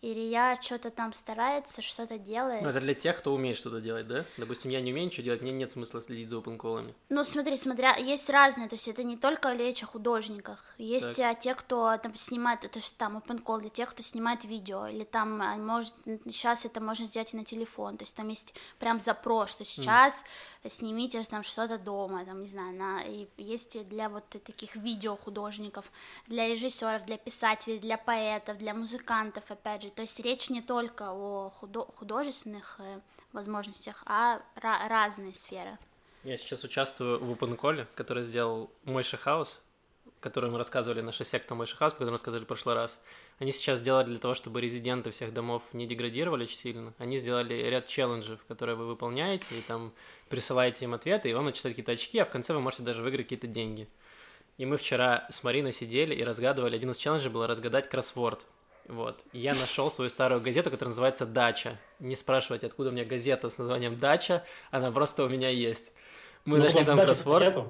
[0.01, 2.61] или что-то там старается, что-то делает.
[2.61, 4.25] Ну, это для тех, кто умеет что-то делать, да?
[4.37, 6.93] Допустим, я не умею ничего делать, мне нет смысла следить за опенколами.
[7.09, 11.31] Ну, смотри, смотря, есть разные, то есть это не только речь о художниках, есть так.
[11.31, 15.03] а, те, кто там снимает, то есть там опенкол для тех, кто снимает видео, или
[15.03, 15.93] там, а, может,
[16.25, 20.21] сейчас это можно сделать и на телефон, то есть там есть прям запрос, что сейчас
[20.21, 20.25] mm.
[20.69, 25.91] Снимите там что-то дома, там, не знаю, на, и есть для вот таких видео художников,
[26.27, 31.11] для режиссеров, для писателей, для поэтов, для музыкантов, опять же, то есть речь не только
[31.11, 32.99] о худо- художественных э,
[33.33, 35.77] возможностях, а ra- разные сферы.
[36.23, 39.61] Я сейчас участвую в OpenCall, который сделал Мойша Хаус,
[40.19, 42.99] который мы рассказывали, наша секта Мойша Хаус, который мы рассказывали в прошлый раз.
[43.39, 46.93] Они сейчас сделали для того, чтобы резиденты всех домов не деградировали очень сильно.
[46.97, 49.93] Они сделали ряд челленджев, которые вы выполняете, и там
[50.29, 53.25] присылаете им ответы, и вам начитают какие-то очки, а в конце вы можете даже выиграть
[53.25, 53.87] какие-то деньги.
[54.57, 58.45] И мы вчера с Мариной сидели и разгадывали, один из челленджей был разгадать кроссворд.
[58.87, 59.23] Вот.
[59.33, 61.77] И я нашел свою старую газету, которая называется «Дача».
[61.99, 65.91] Не спрашивайте, откуда у меня газета с названием «Дача», она просто у меня есть.
[66.45, 67.65] Мы ну, нашли там кроссворд.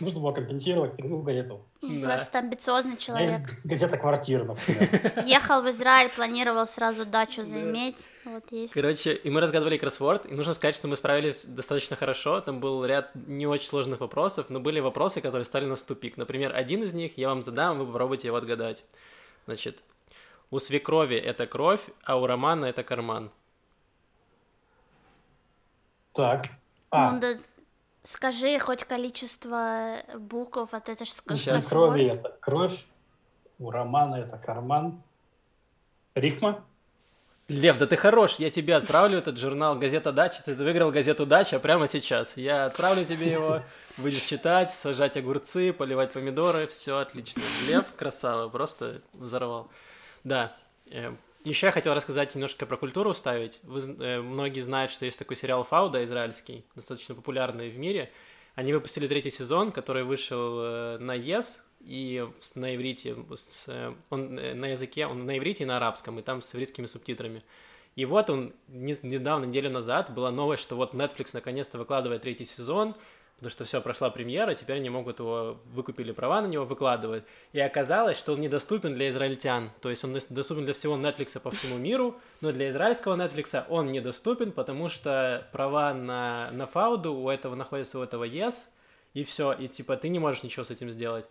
[0.00, 1.64] Нужно было компенсировать такую газету.
[1.80, 3.42] Просто амбициозный человек.
[3.64, 5.24] Газета «Квартира», например.
[5.26, 7.96] Ехал в Израиль, планировал сразу дачу заиметь.
[8.24, 8.72] Вот есть.
[8.72, 12.40] Короче, и мы разгадывали кроссворд, и нужно сказать, что мы справились достаточно хорошо.
[12.40, 16.16] Там был ряд не очень сложных вопросов, но были вопросы, которые стали нас в тупик.
[16.16, 18.84] Например, один из них я вам задам, вы попробуйте его отгадать.
[19.46, 19.82] Значит,
[20.50, 23.30] у свекрови это кровь, а у Романа это карман.
[26.12, 26.44] Так.
[26.90, 27.12] А.
[27.12, 27.38] Ну, да,
[28.02, 32.84] скажи хоть количество букв, а это же У крови это кровь,
[33.58, 35.02] у Романа это карман.
[36.14, 36.64] Рифма?
[37.48, 41.58] Лев, да ты хорош, я тебе отправлю этот журнал «Газета Дача», ты выиграл «Газету Дача»
[41.58, 42.36] прямо сейчас.
[42.36, 43.62] Я отправлю тебе его,
[43.98, 47.42] будешь читать, сажать огурцы, поливать помидоры, все отлично.
[47.66, 49.68] Лев красава, просто взорвал.
[50.24, 50.54] Да.
[51.44, 53.60] Э, Еще я хотел рассказать немножко про культуру вставить.
[53.62, 58.10] Вы, э, многие знают, что есть такой сериал «Фауда» израильский, достаточно популярный в мире.
[58.54, 62.24] Они выпустили третий сезон, который вышел э, на ЕС, и
[62.54, 63.16] на иврите,
[64.10, 67.42] он на языке, он на иврите и на арабском, и там с ивритскими субтитрами.
[67.96, 72.94] И вот он недавно, неделю назад, была новость, что вот Netflix наконец-то выкладывает третий сезон,
[73.42, 77.24] потому что все, прошла премьера, теперь они могут его, выкупили права на него, выкладывать.
[77.52, 81.50] И оказалось, что он недоступен для израильтян, то есть он доступен для всего Netflix по
[81.50, 87.28] всему миру, но для израильского Netflix он недоступен, потому что права на, на фауду у
[87.28, 88.66] этого находятся у этого yes,
[89.12, 91.26] и все, и типа ты не можешь ничего с этим сделать.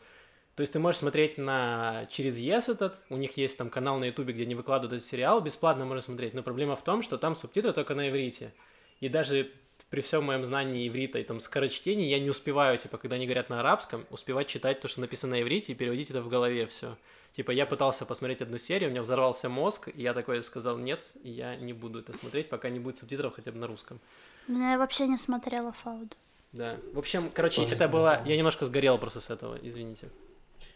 [0.55, 4.03] То есть ты можешь смотреть на через Yes этот, у них есть там канал на
[4.03, 7.35] Ютубе, где они выкладывают этот сериал, бесплатно можно смотреть, но проблема в том, что там
[7.35, 8.53] субтитры только на иврите.
[8.99, 9.49] И даже
[9.91, 13.49] при всем моем знании иврита и там скорочтении я не успеваю, типа, когда они говорят
[13.49, 16.95] на арабском, успевать читать то, что написано на иврите и переводить это в голове все.
[17.33, 21.11] Типа, я пытался посмотреть одну серию, у меня взорвался мозг, и я такой сказал, нет,
[21.23, 23.99] я не буду это смотреть, пока не будет субтитров хотя бы на русском.
[24.47, 26.15] Ну, я вообще не смотрела Фауду.
[26.53, 26.77] Да.
[26.93, 28.21] В общем, короче, это было...
[28.25, 30.09] Я немножко сгорел просто с этого, извините.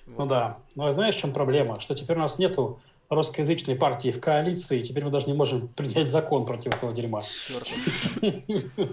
[0.07, 0.19] Вот.
[0.19, 0.57] Ну да.
[0.75, 1.79] Ну а знаешь, в чем проблема?
[1.79, 6.09] Что теперь у нас нету русскоязычной партии в коалиции, теперь мы даже не можем принять
[6.09, 7.21] закон против этого дерьма.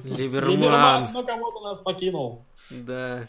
[0.05, 1.09] Либерман.
[1.12, 2.44] Ну кого-то нас покинул.
[2.70, 3.27] Да,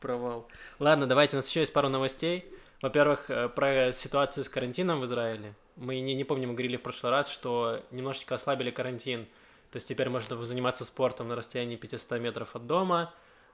[0.00, 0.46] провал.
[0.78, 2.44] Ладно, давайте, у нас еще есть пару новостей.
[2.82, 5.54] Во-первых, э, про ситуацию с карантином в Израиле.
[5.76, 9.26] Мы не, не помню, мы говорили в прошлый раз, что немножечко ослабили карантин.
[9.70, 13.12] То есть теперь можно заниматься спортом на расстоянии 500 метров от дома.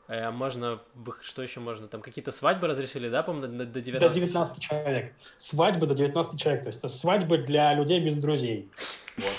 [0.09, 0.81] Э, можно,
[1.21, 1.89] что еще можно?
[1.89, 4.09] Там какие-то свадьбы разрешили, да, по-моему, до, до 19?
[4.09, 5.15] До 19 человек.
[5.37, 6.63] Свадьбы до 19 человек.
[6.63, 8.71] То есть это свадьбы для людей без друзей.
[9.17, 9.33] Вот.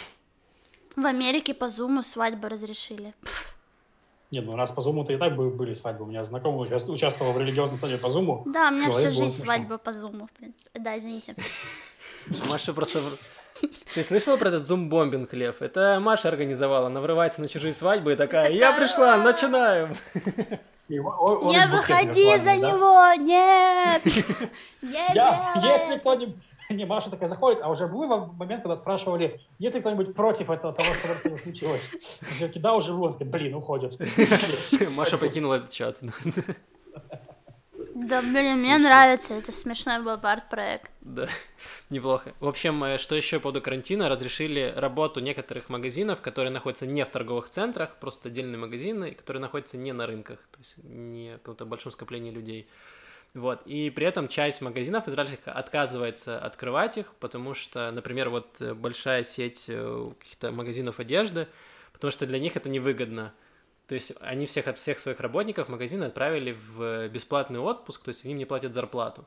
[0.95, 3.13] В Америке по Зуму свадьбы разрешили.
[4.31, 6.03] Нет, ну раз по Зуму-то и так были свадьбы.
[6.03, 8.43] У меня знакомый участвовал в религиозной свадьбе по Зуму.
[8.45, 10.27] Да, у меня всю жизнь свадьба по Зуму.
[10.73, 11.35] Да, извините.
[12.49, 12.99] Маша просто...
[13.93, 15.61] Ты слышала про этот зум-бомбинг, Лев?
[15.61, 16.87] Это Маша организовала.
[16.87, 19.95] Она врывается на чужие свадьбы и такая, я пришла, начинаем.
[20.87, 24.01] Не выходи за него, нет!
[24.81, 26.35] Если кто-нибудь
[26.69, 30.73] не, Маша такая заходит, а уже был момент, когда спрашивали, есть ли кто-нибудь против этого
[30.73, 31.91] того, что случилось.
[32.39, 33.15] Я да, уже был.
[33.19, 33.97] Блин, уходит.
[34.91, 35.99] Маша покинула этот чат.
[37.99, 40.91] Да, блин, мне нравится, это смешной был арт-проект.
[41.01, 41.27] Да,
[41.89, 42.31] неплохо.
[42.39, 47.03] В общем, э, что еще по поводу карантина, разрешили работу некоторых магазинов, которые находятся не
[47.03, 51.37] в торговых центрах, просто отдельные магазины, которые находятся не на рынках, то есть не в
[51.39, 52.69] каком-то большом скоплении людей.
[53.33, 53.63] Вот.
[53.65, 59.23] И при этом часть магазинов израильских отказывается открывать их, потому что, например, вот э, большая
[59.23, 61.47] сеть э, каких-то магазинов одежды,
[61.93, 63.33] потому что для них это невыгодно.
[63.87, 68.37] То есть они всех всех своих работников магазины отправили в бесплатный отпуск, то есть им
[68.37, 69.25] не платят зарплату.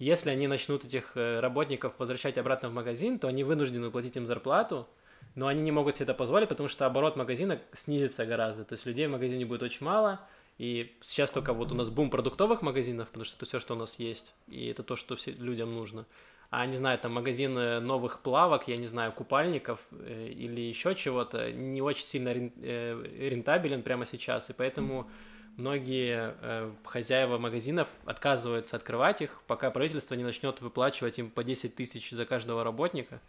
[0.00, 4.26] Если они начнут этих э, работников возвращать обратно в магазин, то они вынуждены платить им
[4.26, 4.88] зарплату,
[5.34, 8.64] но они не могут себе это позволить, потому что оборот магазина снизится гораздо.
[8.64, 10.20] То есть людей в магазине будет очень мало,
[10.58, 13.78] и сейчас только вот у нас бум продуктовых магазинов, потому что это все, что у
[13.78, 16.06] нас есть, и это то, что все, людям нужно.
[16.50, 21.52] А, не знаю, там магазины новых плавок, я не знаю, купальников э, или еще чего-то,
[21.52, 25.08] не очень сильно э, рентабелен прямо сейчас, и поэтому
[25.56, 31.76] многие э, хозяева магазинов отказываются открывать их, пока правительство не начнет выплачивать им по 10
[31.76, 33.20] тысяч за каждого работника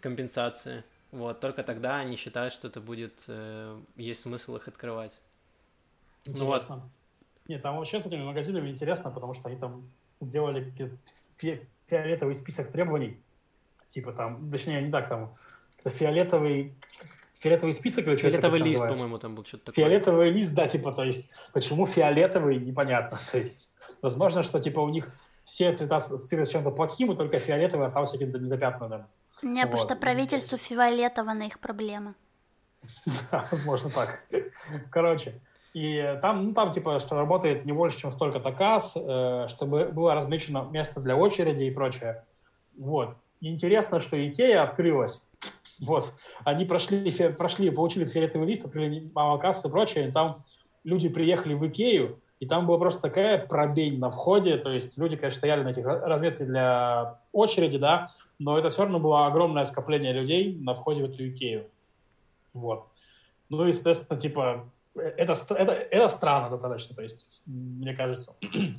[0.00, 0.84] компенсации.
[1.10, 5.18] Вот, только тогда они считают, что это будет, э, есть смысл их открывать.
[6.26, 6.44] Интересно.
[6.44, 6.90] Ну, вот.
[7.48, 9.88] Нет, там вообще с этими магазинами интересно, потому что они там
[10.20, 10.70] сделали
[11.92, 13.20] фиолетовый список требований.
[13.88, 15.34] Типа там, точнее, не так, там,
[15.78, 16.74] это фиолетовый
[17.38, 19.84] фиолетовый список или Фиолетовый лист, по-моему, там был что-то такое.
[19.84, 23.18] Фиолетовый лист, да, типа, то есть, почему фиолетовый, непонятно.
[23.32, 23.68] То есть,
[24.00, 25.12] возможно, что, типа, у них
[25.44, 29.06] все цвета с чем-то плохим, и только фиолетовый остался каким-то незапятнанным.
[29.42, 29.72] Не, вот.
[29.72, 32.14] потому что правительству фиолетово на их проблемы.
[33.30, 34.24] Да, возможно так.
[34.90, 35.34] Короче,
[35.74, 40.14] и там, ну, там типа, что работает не больше, чем столько-то касс, э, чтобы было
[40.14, 42.24] размечено место для очереди и прочее.
[42.76, 43.16] Вот.
[43.40, 45.26] И интересно, что Икея открылась.
[45.80, 46.12] Вот.
[46.44, 50.08] Они прошли, прошли получили фиолетовый лист, открыли мало кассы и прочее.
[50.08, 50.44] И там
[50.84, 54.58] люди приехали в Икею, и там была просто такая пробень на входе.
[54.58, 59.00] То есть люди, конечно, стояли на этих разметках для очереди, да, но это все равно
[59.00, 61.66] было огромное скопление людей на входе в эту Икею.
[62.52, 62.86] Вот.
[63.48, 68.34] Ну, естественно, типа, это, это, это странно достаточно, то есть, мне кажется.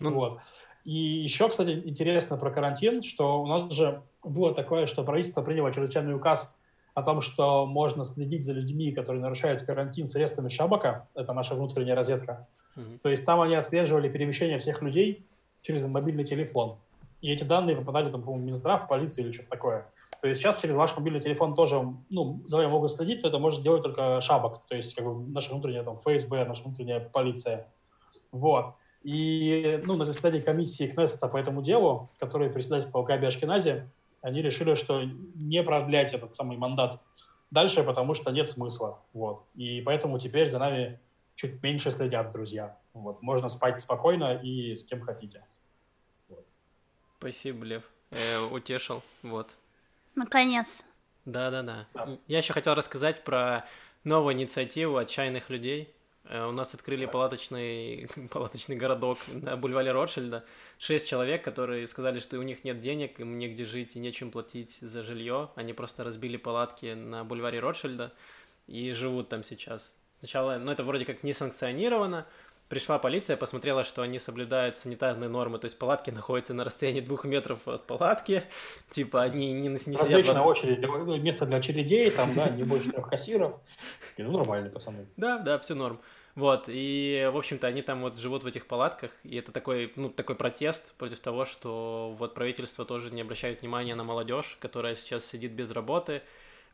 [0.00, 0.40] Ну, вот.
[0.84, 5.72] И еще, кстати, интересно про карантин, что у нас же было такое, что правительство приняло
[5.72, 6.52] чрезвычайный указ
[6.94, 11.94] о том, что можно следить за людьми, которые нарушают карантин средствами Шабака, это наша внутренняя
[11.94, 12.48] разведка.
[12.76, 12.98] Mm-hmm.
[13.02, 15.24] То есть там они отслеживали перемещение всех людей
[15.62, 16.76] через мобильный телефон.
[17.20, 19.86] И эти данные попадали, там, по-моему, в Минздрав, в полицию или что-то такое.
[20.24, 23.38] То есть сейчас через ваш мобильный телефон тоже, ну, за вами могут следить, но это
[23.38, 27.70] может сделать только Шабак, то есть как бы наша внутренняя там ФСБ, наша внутренняя полиция.
[28.32, 28.74] Вот.
[29.02, 33.86] И ну, на заседании комиссии Кнессета по этому делу, который председательствовал Габи Ашкенази,
[34.22, 35.02] они решили, что
[35.34, 37.02] не продлять этот самый мандат
[37.50, 39.02] дальше, потому что нет смысла.
[39.12, 39.44] Вот.
[39.54, 41.00] И поэтому теперь за нами
[41.34, 42.78] чуть меньше следят друзья.
[42.94, 43.20] Вот.
[43.20, 45.44] Можно спать спокойно и с кем хотите.
[46.30, 46.46] Вот.
[47.18, 47.82] Спасибо, Лев.
[48.10, 49.02] Э, утешил.
[49.22, 49.54] Вот.
[50.14, 50.82] Наконец.
[51.24, 51.86] Да-да-да.
[52.26, 53.66] Я еще хотел рассказать про
[54.04, 55.94] новую инициативу отчаянных людей.
[56.24, 60.44] Э, у нас открыли палаточный, палаточный городок на бульваре Ротшильда.
[60.78, 64.78] Шесть человек, которые сказали, что у них нет денег, им негде жить и нечем платить
[64.80, 65.50] за жилье.
[65.56, 68.12] Они просто разбили палатки на бульваре Ротшильда
[68.66, 69.92] и живут там сейчас.
[70.18, 72.26] сначала, ну, это вроде как не санкционировано,
[72.68, 77.24] пришла полиция, посмотрела, что они соблюдают санитарные нормы, то есть палатки находятся на расстоянии двух
[77.24, 78.42] метров от палатки,
[78.90, 80.00] типа они не, не сидят...
[80.00, 80.46] Различная в...
[80.46, 83.60] очередь, место для очередей, там, да, не больше трех кассиров.
[84.18, 85.06] Ну, нормально, пацаны.
[85.16, 86.00] Да, да, все норм.
[86.34, 90.08] Вот, и, в общем-то, они там вот живут в этих палатках, и это такой, ну,
[90.08, 95.24] такой протест против того, что вот правительство тоже не обращает внимания на молодежь, которая сейчас
[95.24, 96.22] сидит без работы,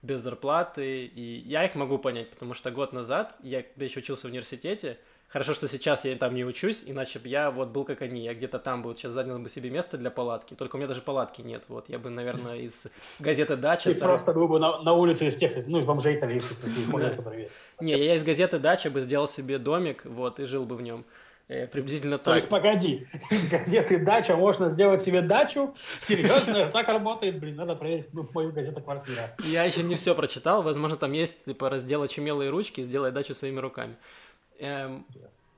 [0.00, 4.28] без зарплаты, и я их могу понять, потому что год назад, я когда еще учился
[4.28, 4.98] в университете,
[5.32, 8.34] Хорошо, что сейчас я там не учусь, иначе бы я вот был как они, я
[8.34, 10.54] где-то там бы сейчас занял бы себе место для палатки.
[10.54, 12.88] Только у меня даже палатки нет, вот я бы, наверное, из
[13.20, 13.94] газеты «Дача».
[13.94, 16.58] Ты просто был бы на, на улице из тех, ну, из бомжей итальянцев,
[17.80, 21.04] Не, я из газеты «Дача» бы сделал себе домик, вот, и жил бы в нем.
[21.50, 22.26] Э, приблизительно так.
[22.26, 25.74] То есть, погоди, из газеты «Дача» можно сделать себе дачу?
[26.00, 26.70] Серьезно?
[26.70, 27.38] Так работает?
[27.38, 29.34] Блин, надо проверить мою газету «Квартира».
[29.44, 30.62] Я еще не все прочитал.
[30.62, 33.96] Возможно, там есть, типа, раздел «Очумелые ручки» «Сделай дачу своими руками».
[34.60, 35.06] Эм,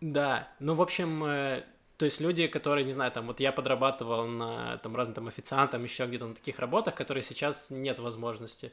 [0.00, 1.64] да, ну, в общем, э,
[1.98, 5.82] то есть люди, которые, не знаю, там, вот я подрабатывал на там разным там официантом,
[5.82, 8.72] еще где-то на таких работах, которые сейчас нет возможности.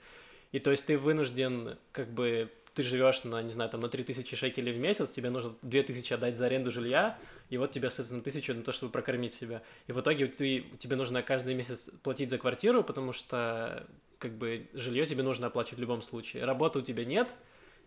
[0.52, 4.36] И то есть ты вынужден, как бы, ты живешь на, не знаю, там, на 3000
[4.36, 7.18] шекелей в месяц, тебе нужно 2000 отдать за аренду жилья,
[7.50, 9.64] и вот тебе, соответственно, тысячу на то, чтобы прокормить себя.
[9.88, 13.88] И в итоге ты, тебе нужно каждый месяц платить за квартиру, потому что,
[14.20, 16.46] как бы, жилье тебе нужно оплачивать в любом случае.
[16.46, 17.34] Работы у тебя нет,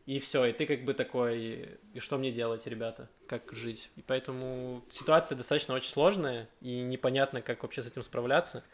[0.07, 3.91] и все, и ты как бы такой, и что мне делать, ребята, как жить?
[3.97, 8.65] И поэтому ситуация достаточно очень сложная, и непонятно, как вообще с этим справляться.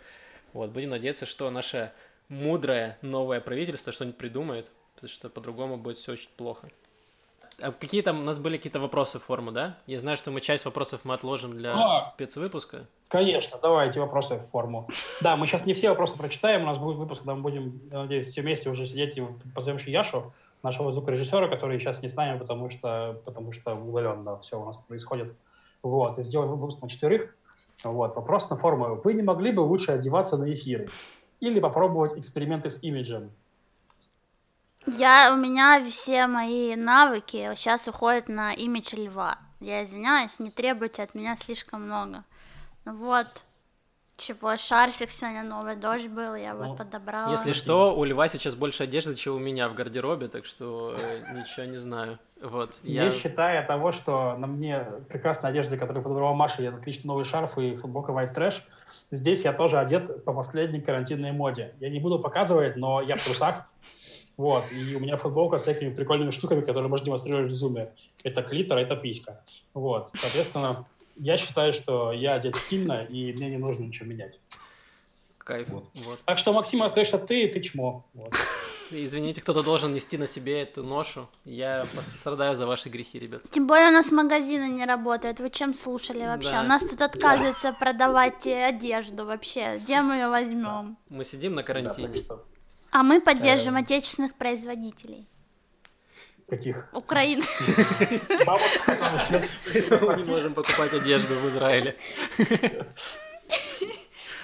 [0.54, 1.92] Вот, будем надеяться, что наше
[2.28, 6.70] мудрое новое правительство что-нибудь придумает, потому что по-другому будет все очень плохо.
[7.60, 9.76] А какие там у нас были какие-то вопросы в форму, да?
[9.86, 12.86] Я знаю, что мы часть вопросов мы отложим для а, спецвыпуска.
[13.08, 14.88] Конечно, давайте вопросы в форму.
[15.20, 18.28] Да, мы сейчас не все вопросы прочитаем, у нас будет выпуск, когда мы будем, надеюсь,
[18.28, 19.22] все вместе уже сидеть и
[19.54, 20.32] позовем Яшу
[20.62, 24.76] нашего звукорежиссера, который сейчас не с нами, потому что, потому что удаленно все у нас
[24.76, 25.34] происходит.
[25.82, 27.34] Вот, и сделаем выпуск на четверых.
[27.84, 28.96] Вот, вопрос на форумы.
[28.96, 30.88] Вы не могли бы лучше одеваться на эфиры?
[31.40, 33.30] Или попробовать эксперименты с имиджем?
[34.86, 39.38] Я, у меня все мои навыки сейчас уходят на имидж льва.
[39.60, 42.24] Я извиняюсь, не требуйте от меня слишком много.
[42.84, 43.26] Вот,
[44.18, 47.30] чего, шарфик сегодня новый дождь был, я ну, вот подобрала.
[47.30, 51.32] Если что, у Льва сейчас больше одежды, чем у меня в гардеробе, так что э,
[51.34, 52.18] ничего не знаю.
[52.42, 53.06] Вот, я...
[53.06, 57.58] Не считая того, что на мне прекрасная одежда, которую подобрала Маша, я отличный новый шарф
[57.58, 58.62] и футболка White Trash,
[59.10, 61.74] здесь я тоже одет по последней карантинной моде.
[61.80, 63.66] Я не буду показывать, но я в трусах,
[64.36, 67.90] вот, и у меня футболка с всякими прикольными штуками, которые можно демонстрировать в зуме.
[68.22, 69.40] Это клитор, это писька.
[69.74, 70.86] Вот, соответственно,
[71.18, 74.38] я считаю, что я одет стильно, и мне не нужно ничего менять.
[75.38, 75.68] Кайф.
[75.68, 75.84] Вот.
[75.94, 76.20] Вот.
[76.24, 78.04] Так что, Максим, остаешься ты, и ты чмо.
[78.14, 78.34] Вот.
[78.90, 81.26] Извините, кто-то должен нести на себе эту ношу.
[81.44, 83.42] Я страдаю за ваши грехи, ребят.
[83.50, 85.40] Тем более у нас магазины не работают.
[85.40, 86.52] Вы чем слушали вообще?
[86.52, 86.62] Да.
[86.62, 87.78] У нас тут отказываются да.
[87.78, 89.78] продавать одежду вообще.
[89.78, 90.96] Где мы ее возьмем?
[91.08, 91.16] Да.
[91.16, 92.08] Мы сидим на карантине.
[92.28, 92.38] Да,
[92.90, 93.80] а мы поддерживаем э...
[93.80, 95.26] отечественных производителей.
[96.48, 96.88] Каких?
[96.94, 97.42] Украины.
[100.00, 101.96] Мы не можем покупать одежду в Израиле.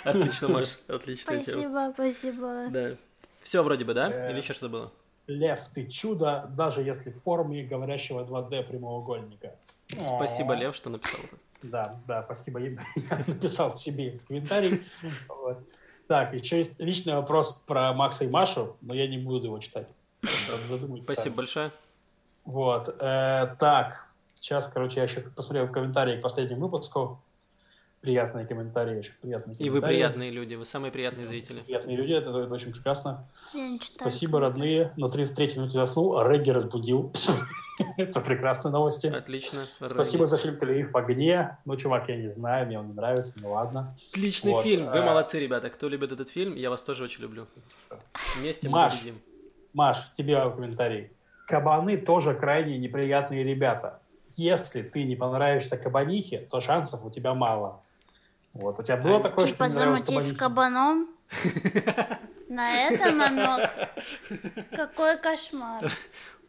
[0.05, 1.41] Отлично, Маш, отлично.
[1.41, 2.67] Спасибо, спасибо.
[2.69, 2.97] Да.
[3.41, 4.11] Все вроде бы, да?
[4.13, 4.93] Э, Или еще что было?
[5.27, 9.55] Лев, ты чудо, даже если в форме говорящего 2D прямоугольника.
[9.89, 11.37] Спасибо, Лев, что написал это.
[11.63, 12.61] Да, да, спасибо.
[12.61, 12.77] Я
[13.27, 14.83] написал себе этот комментарий.
[16.07, 19.89] Так, еще есть личный вопрос про Макса и Машу, но я не буду его читать.
[21.05, 21.71] Спасибо большое.
[22.45, 22.95] Вот.
[23.01, 24.07] Э, так,
[24.41, 27.21] сейчас, короче, я еще посмотрел комментарии к последнему выпуску.
[28.01, 31.61] Приятные комментарии, очень приятные И вы приятные люди, вы самые приятные зрители.
[31.61, 33.27] Приятные люди, это, это очень прекрасно.
[33.81, 34.93] Спасибо, родные.
[34.99, 37.15] Но 33 минуте заснул, а Регги разбудил.
[37.97, 39.07] это прекрасные новости.
[39.07, 39.61] Отлично.
[39.87, 41.57] Спасибо за фильм «Телеев в огне».
[41.65, 43.97] Ну, чувак, я не знаю, мне он не нравится, ну ладно.
[44.13, 45.71] Отличный фильм, вы а, молодцы, ребята.
[45.71, 47.47] Кто любит этот фильм, я вас тоже очень люблю.
[48.37, 49.19] Вместе мы победим.
[49.73, 51.11] Маш, тебе комментарий
[51.47, 54.01] кабаны тоже крайне неприятные ребята.
[54.37, 57.83] Если ты не понравишься кабанихе, то шансов у тебя мало.
[58.53, 61.09] Вот, у тебя было такое, типа что замутить с кабаном?
[62.49, 63.71] На это намек?
[64.71, 65.83] Какой кошмар.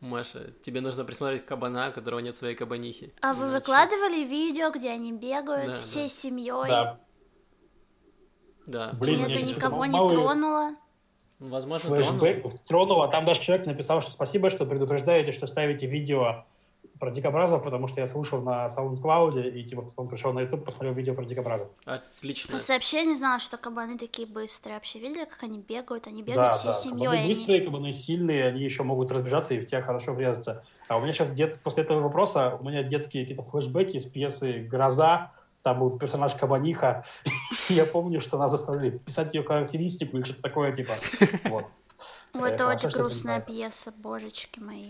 [0.02, 3.14] Маша, тебе нужно присмотреть кабана, у которого нет своей кабанихи.
[3.22, 6.10] А вы выкладывали видео, где они бегают да, всей да.
[6.10, 6.68] семьей?
[6.68, 7.00] Да.
[8.68, 8.92] Да.
[8.94, 10.76] Блин, И это никого не тронуло?
[11.40, 13.08] Возможно, Флэшбэк тронуло.
[13.08, 16.46] Там даже человек написал, что спасибо, что предупреждаете, что ставите видео
[17.00, 20.94] про дикобразов, потому что я слушал на SoundCloud, и типа потом пришел на YouTube, посмотрел
[20.94, 21.68] видео про дикобразов.
[21.84, 22.50] Отлично.
[22.52, 24.76] Просто вообще не знала, что кабаны такие быстрые.
[24.76, 26.08] Вообще видели, как они бегают?
[26.08, 27.00] Они Да, бегают всей да, семьей.
[27.06, 30.64] кабаны они- быстрые, кабаны сильные, они еще могут разбежаться и в тебя хорошо врезаться.
[30.88, 31.60] А у меня сейчас дет...
[31.64, 35.32] после этого вопроса у меня детские какие-то флешбеки из пьесы «Гроза»,
[35.66, 37.04] там был персонаж Кабаниха.
[37.70, 40.94] Я помню, что нас заставили писать ее характеристику или что-то такое, типа.
[41.50, 41.66] Вот.
[42.36, 44.90] Ой, Э, это хорошо, очень что грустная пьеса, божечки мои.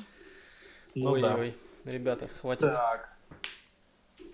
[0.94, 1.36] Ну да.
[1.36, 1.56] Ой-ой.
[1.86, 2.74] Ребята, хватит.
[2.74, 3.10] Так.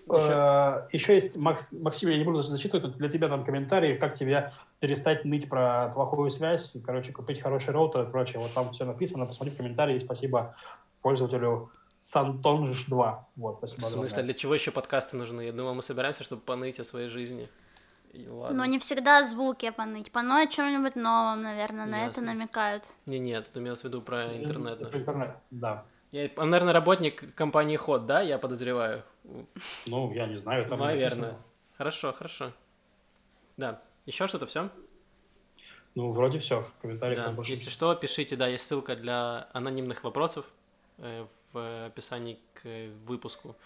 [0.08, 3.96] Еще- Э, Еще есть, Макс, Максим, я не буду зачитывать, но для тебя там комментарии,
[3.96, 8.40] как тебе перестать ныть про плохую связь, короче, купить хороший роутер и прочее.
[8.40, 10.56] Вот там все написано, посмотри в комментарии, спасибо
[11.02, 11.70] пользователю
[12.02, 13.28] Сантонж 2.
[13.36, 15.42] Вот, В смысле, для чего еще подкасты нужны?
[15.42, 17.48] Я думал, мы собираемся, чтобы поныть о своей жизни.
[18.12, 18.56] И ладно.
[18.56, 20.10] Но не всегда звуки поныть.
[20.10, 22.34] Поныть о чем-нибудь новом, наверное, на это Ясно.
[22.34, 22.82] намекают.
[23.06, 24.90] Не, нет, тут имелось в виду про интернет.
[24.90, 25.84] Про интернет, да.
[26.10, 29.04] Я, он, наверное, работник компании Ход, да, я подозреваю?
[29.86, 31.04] Ну, я не знаю, там Наверное.
[31.20, 31.42] написано.
[31.78, 32.52] Хорошо, хорошо.
[33.56, 33.80] Да.
[34.06, 34.70] Еще что-то все?
[35.94, 37.30] Ну, вроде все, в комментариях Да.
[37.30, 40.46] больше Если что, пишите, да, есть ссылка для анонимных вопросов
[41.52, 43.56] в описании к э, выпуску.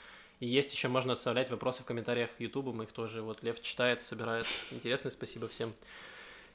[0.41, 3.61] И есть еще, можно оставлять вопросы в комментариях в YouTube, мы их тоже, вот Лев
[3.63, 4.47] читает, собирает.
[4.71, 5.73] Интересно, спасибо всем.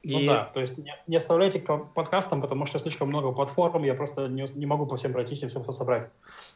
[0.03, 3.83] Ну И- да, то есть не, не оставляйте к подкастам, потому что слишком много платформ,
[3.83, 6.09] я просто не, не могу по всем пройтись и все собрать.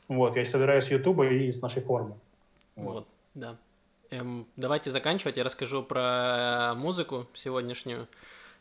[0.07, 2.17] Вот, я собираю с Ютуба и с нашей форумы.
[2.75, 3.07] Вот, Вот.
[3.35, 3.57] да.
[4.11, 5.37] Эм, давайте заканчивать.
[5.37, 8.07] Я расскажу про музыку сегодняшнюю.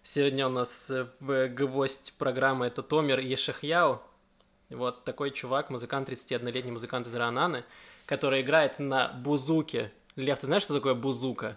[0.02, 4.00] Сегодня у нас э, в гвоздь программы это Томир Ешахьяу.
[4.74, 7.64] Вот такой чувак, музыкант, 31-летний музыкант из Рананы,
[8.06, 9.92] который играет на бузуке.
[10.16, 11.56] Лев, ты знаешь, что такое бузука?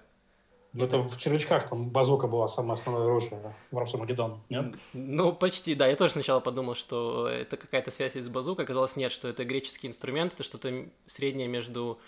[0.74, 3.41] Ну, это в червячках там базука была самое основное оружие
[3.72, 4.76] в Рапсомагеддон, нет?
[4.93, 5.88] Ну, почти, да.
[5.88, 8.63] Я тоже сначала подумал, что это какая-то связь из базука.
[8.63, 10.34] Оказалось, нет, что это греческий инструмент.
[10.34, 11.99] Это что-то среднее между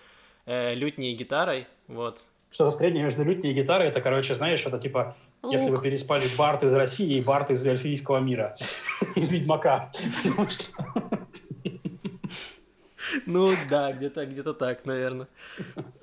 [0.45, 1.67] э, лютней и гитарой.
[1.87, 2.21] Вот.
[2.51, 5.83] Что-то среднее между лютней и гитарой, это, короче, знаешь, это типа, если вы Лук.
[5.83, 8.55] переспали Барт из России и Барт из эльфийского мира,
[9.15, 9.91] из Ведьмака.
[13.25, 15.27] Ну да, где-то где так, наверное.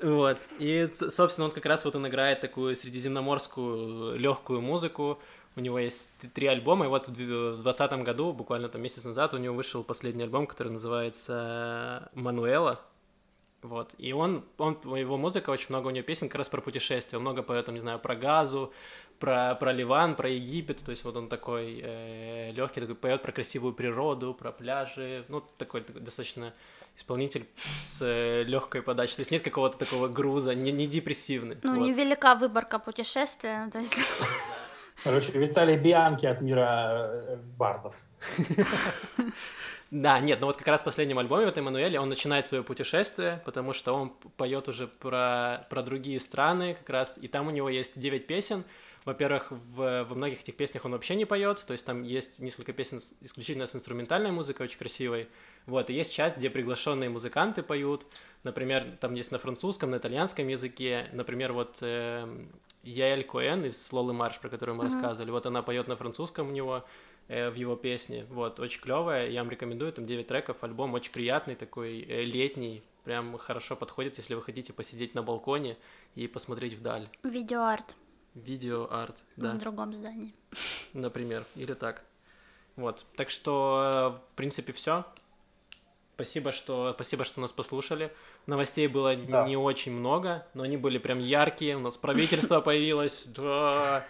[0.03, 0.39] Вот.
[0.59, 5.20] И, собственно, он как раз вот он играет такую средиземноморскую легкую музыку.
[5.55, 9.05] У него есть три альбома, и вот в дв- в двадцатом году, буквально там месяц
[9.05, 12.80] назад, у него вышел последний альбом, который называется «Мануэла».
[13.62, 13.91] Вот.
[13.97, 17.18] И он, он, его музыка, очень много у него песен как раз про путешествия.
[17.18, 18.72] Много поет, там, не знаю, про Газу,
[19.19, 20.85] про, про Ливан, про Египет.
[20.85, 21.75] То есть вот он такой
[22.53, 25.25] легкий, такой поет про красивую природу, про пляжи.
[25.29, 26.53] Ну, такой, такой достаточно
[26.97, 27.47] исполнитель
[27.79, 28.01] с
[28.45, 29.17] легкой подачей.
[29.17, 31.59] То есть нет какого-то такого груза, не, не депрессивный.
[31.62, 31.87] Ну, Вот.
[31.87, 33.64] невелика выборка путешествия.
[33.64, 33.95] ну, то есть...
[35.05, 37.95] Короче, Виталий Бианки от мира э, бардов.
[39.93, 42.64] Да, нет, ну вот как раз в последнем альбоме в этой Мануэле он начинает свое
[42.64, 47.51] путешествие, потому что он поет уже про, про другие страны как раз, и там у
[47.53, 48.64] него есть 9 песен.
[49.07, 52.72] Во-первых, в, во многих этих песнях он вообще не поет, то есть там есть несколько
[52.72, 55.28] песен исключительно с инструментальной музыкой, очень красивой.
[55.64, 58.04] Вот, и есть часть, где приглашенные музыканты поют,
[58.42, 62.50] например, там есть на французском, на итальянском языке, например, вот эм,
[62.82, 66.50] Яэль Коэн из Лолы Марш, про которую мы рассказывали, вот она поет на французском у
[66.50, 66.84] него,
[67.28, 68.26] э, в его песне.
[68.28, 72.82] Вот, очень клевая, я вам рекомендую, там 9 треков, альбом очень приятный, такой э, летний,
[73.04, 75.76] прям хорошо подходит, если вы хотите посидеть на балконе
[76.16, 77.09] и посмотреть вдаль.
[77.22, 77.94] Видеоарт
[78.37, 80.34] Видео-арт, да, на другом здании.
[80.93, 82.05] например, или так.
[82.76, 85.05] Вот, так что, в принципе, все.
[86.14, 88.12] Спасибо, что, спасибо, что нас послушали.
[88.47, 89.47] Новостей было Да.
[89.47, 91.76] не очень много, но они были прям яркие.
[91.76, 93.26] У нас правительство появилось.
[93.26, 94.05] Да.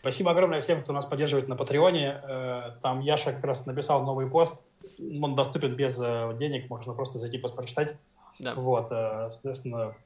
[0.00, 2.20] Спасибо огромное всем, кто нас поддерживает на Патреоне.
[2.22, 4.62] Э, Там Яша как раз написал новый пост.
[4.98, 7.96] Он доступен без э, денег, можно просто зайти прочитать.
[8.38, 8.54] Да.
[8.54, 9.96] Вот, э, соответственно,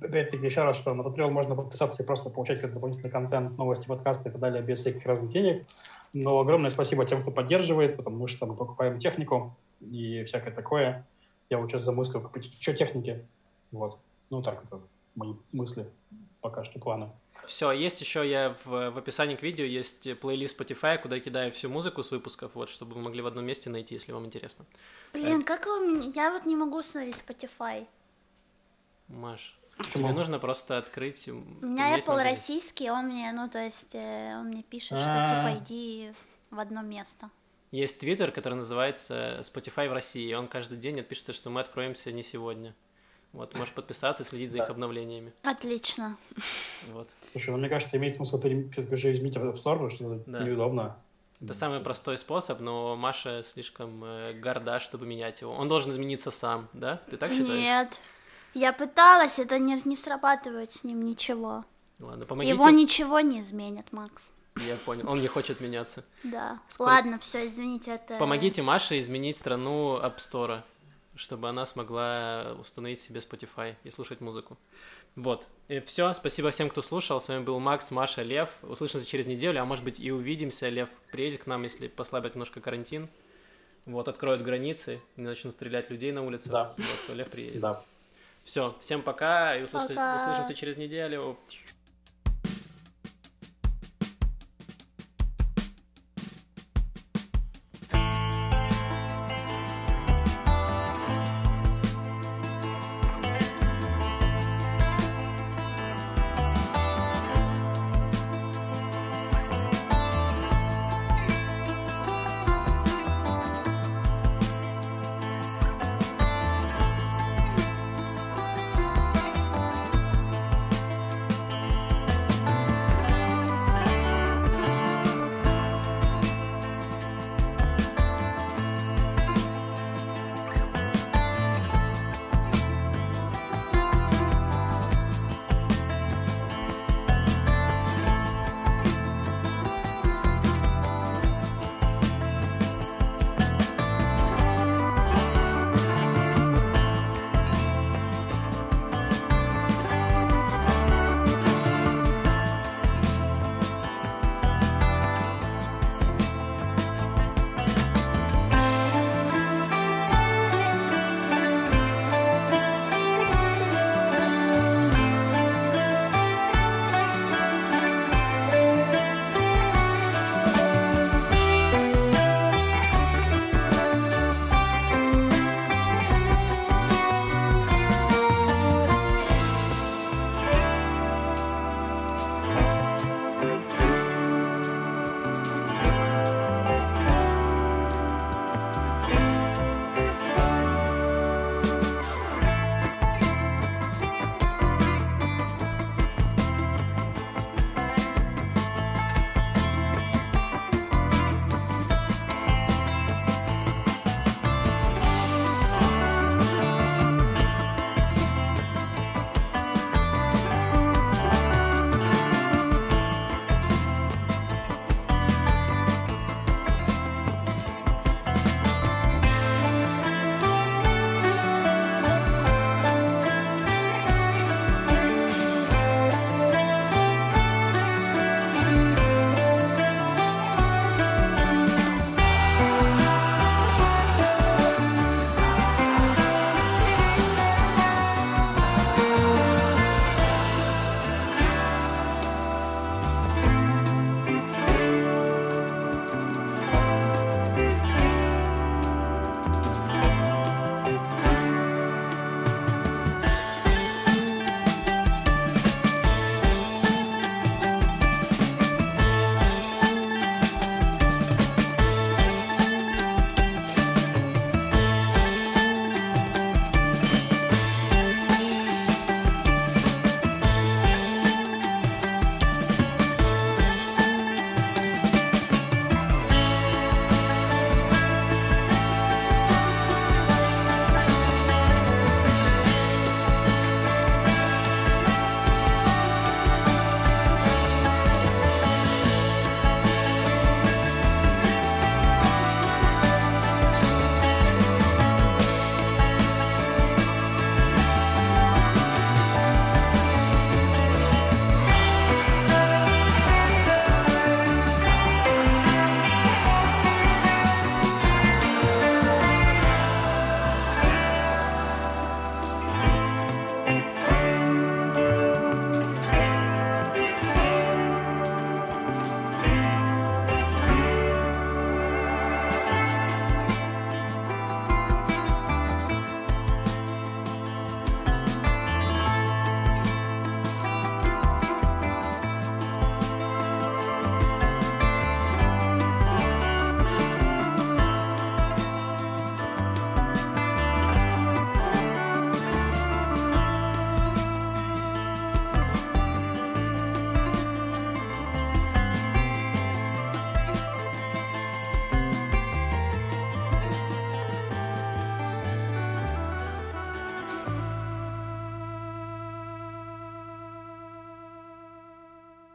[0.00, 3.86] опять-таки еще раз, что на Patreon можно подписаться и просто получать как дополнительный контент, новости,
[3.86, 5.64] подкасты и так далее без всяких разных денег.
[6.12, 11.06] Но огромное спасибо тем, кто поддерживает, потому что мы покупаем технику и всякое такое.
[11.50, 13.26] Я вот сейчас замыслил купить еще техники.
[13.72, 13.98] Вот.
[14.30, 14.80] Ну так, это
[15.14, 15.86] мои мысли,
[16.40, 17.10] пока что планы.
[17.46, 21.50] Все, есть еще я в, в описании к видео есть плейлист Spotify, куда я кидаю
[21.52, 24.64] всю музыку с выпусков, вот, чтобы вы могли в одном месте найти, если вам интересно.
[25.12, 26.10] Блин, как у меня...
[26.14, 27.86] Я вот не могу установить Spotify.
[29.08, 30.04] Маш, Почему?
[30.08, 31.28] тебе нужно просто открыть.
[31.28, 31.34] У
[31.66, 35.26] меня Apple российский, он мне, ну, то есть, э, он мне пишет, что, А.
[35.26, 36.12] типа, иди
[36.50, 37.30] в одно место.
[37.70, 42.12] Есть твиттер, который называется Spotify в России, и он каждый день отпишется, что мы откроемся
[42.12, 42.74] не сегодня.
[43.32, 45.32] Вот, можешь подписаться и следить за их обновлениями.
[45.42, 46.16] Отлично.
[46.92, 47.08] Вот.
[47.32, 50.44] Слушай, ну мне кажется, имеет смысл все-таки уже изменить в App Store, потому что Да.
[50.44, 50.96] неудобно.
[51.40, 55.52] Это самый простой способ, но Маша слишком э, горда, чтобы менять его.
[55.52, 57.02] Он должен измениться сам, да?
[57.10, 57.48] Ты так считаешь?
[57.60, 57.88] Нет.
[58.54, 61.64] Я пыталась, это не, не срабатывает с ним ничего.
[61.98, 62.54] Ладно, помогите.
[62.54, 64.28] Его ничего не изменит, Макс.
[64.56, 65.08] Я понял.
[65.10, 66.04] Он не хочет меняться.
[66.22, 66.60] Да.
[66.68, 68.14] Сколько- Ладно, все, извините, это...
[68.16, 70.62] Помогите Маше изменить страну App Store,
[71.16, 74.56] чтобы она смогла установить себе Spotify и слушать музыку.
[75.16, 75.46] Вот.
[75.68, 76.14] И все.
[76.14, 77.20] Спасибо всем, кто слушал.
[77.20, 78.48] С вами был Макс, Маша, Лев.
[78.62, 80.68] Услышимся через неделю, а может быть и увидимся.
[80.68, 83.08] Лев приедет к нам, если послабят немножко карантин.
[83.86, 86.52] Вот, откроют границы, не начнут стрелять людей на улицах.
[86.52, 86.74] Да.
[86.76, 87.60] Вот, то Лев приедет.
[87.60, 87.82] Да.
[88.44, 90.16] Все, всем пока и услышимся, Пока.
[90.22, 91.38] услышимся через неделю.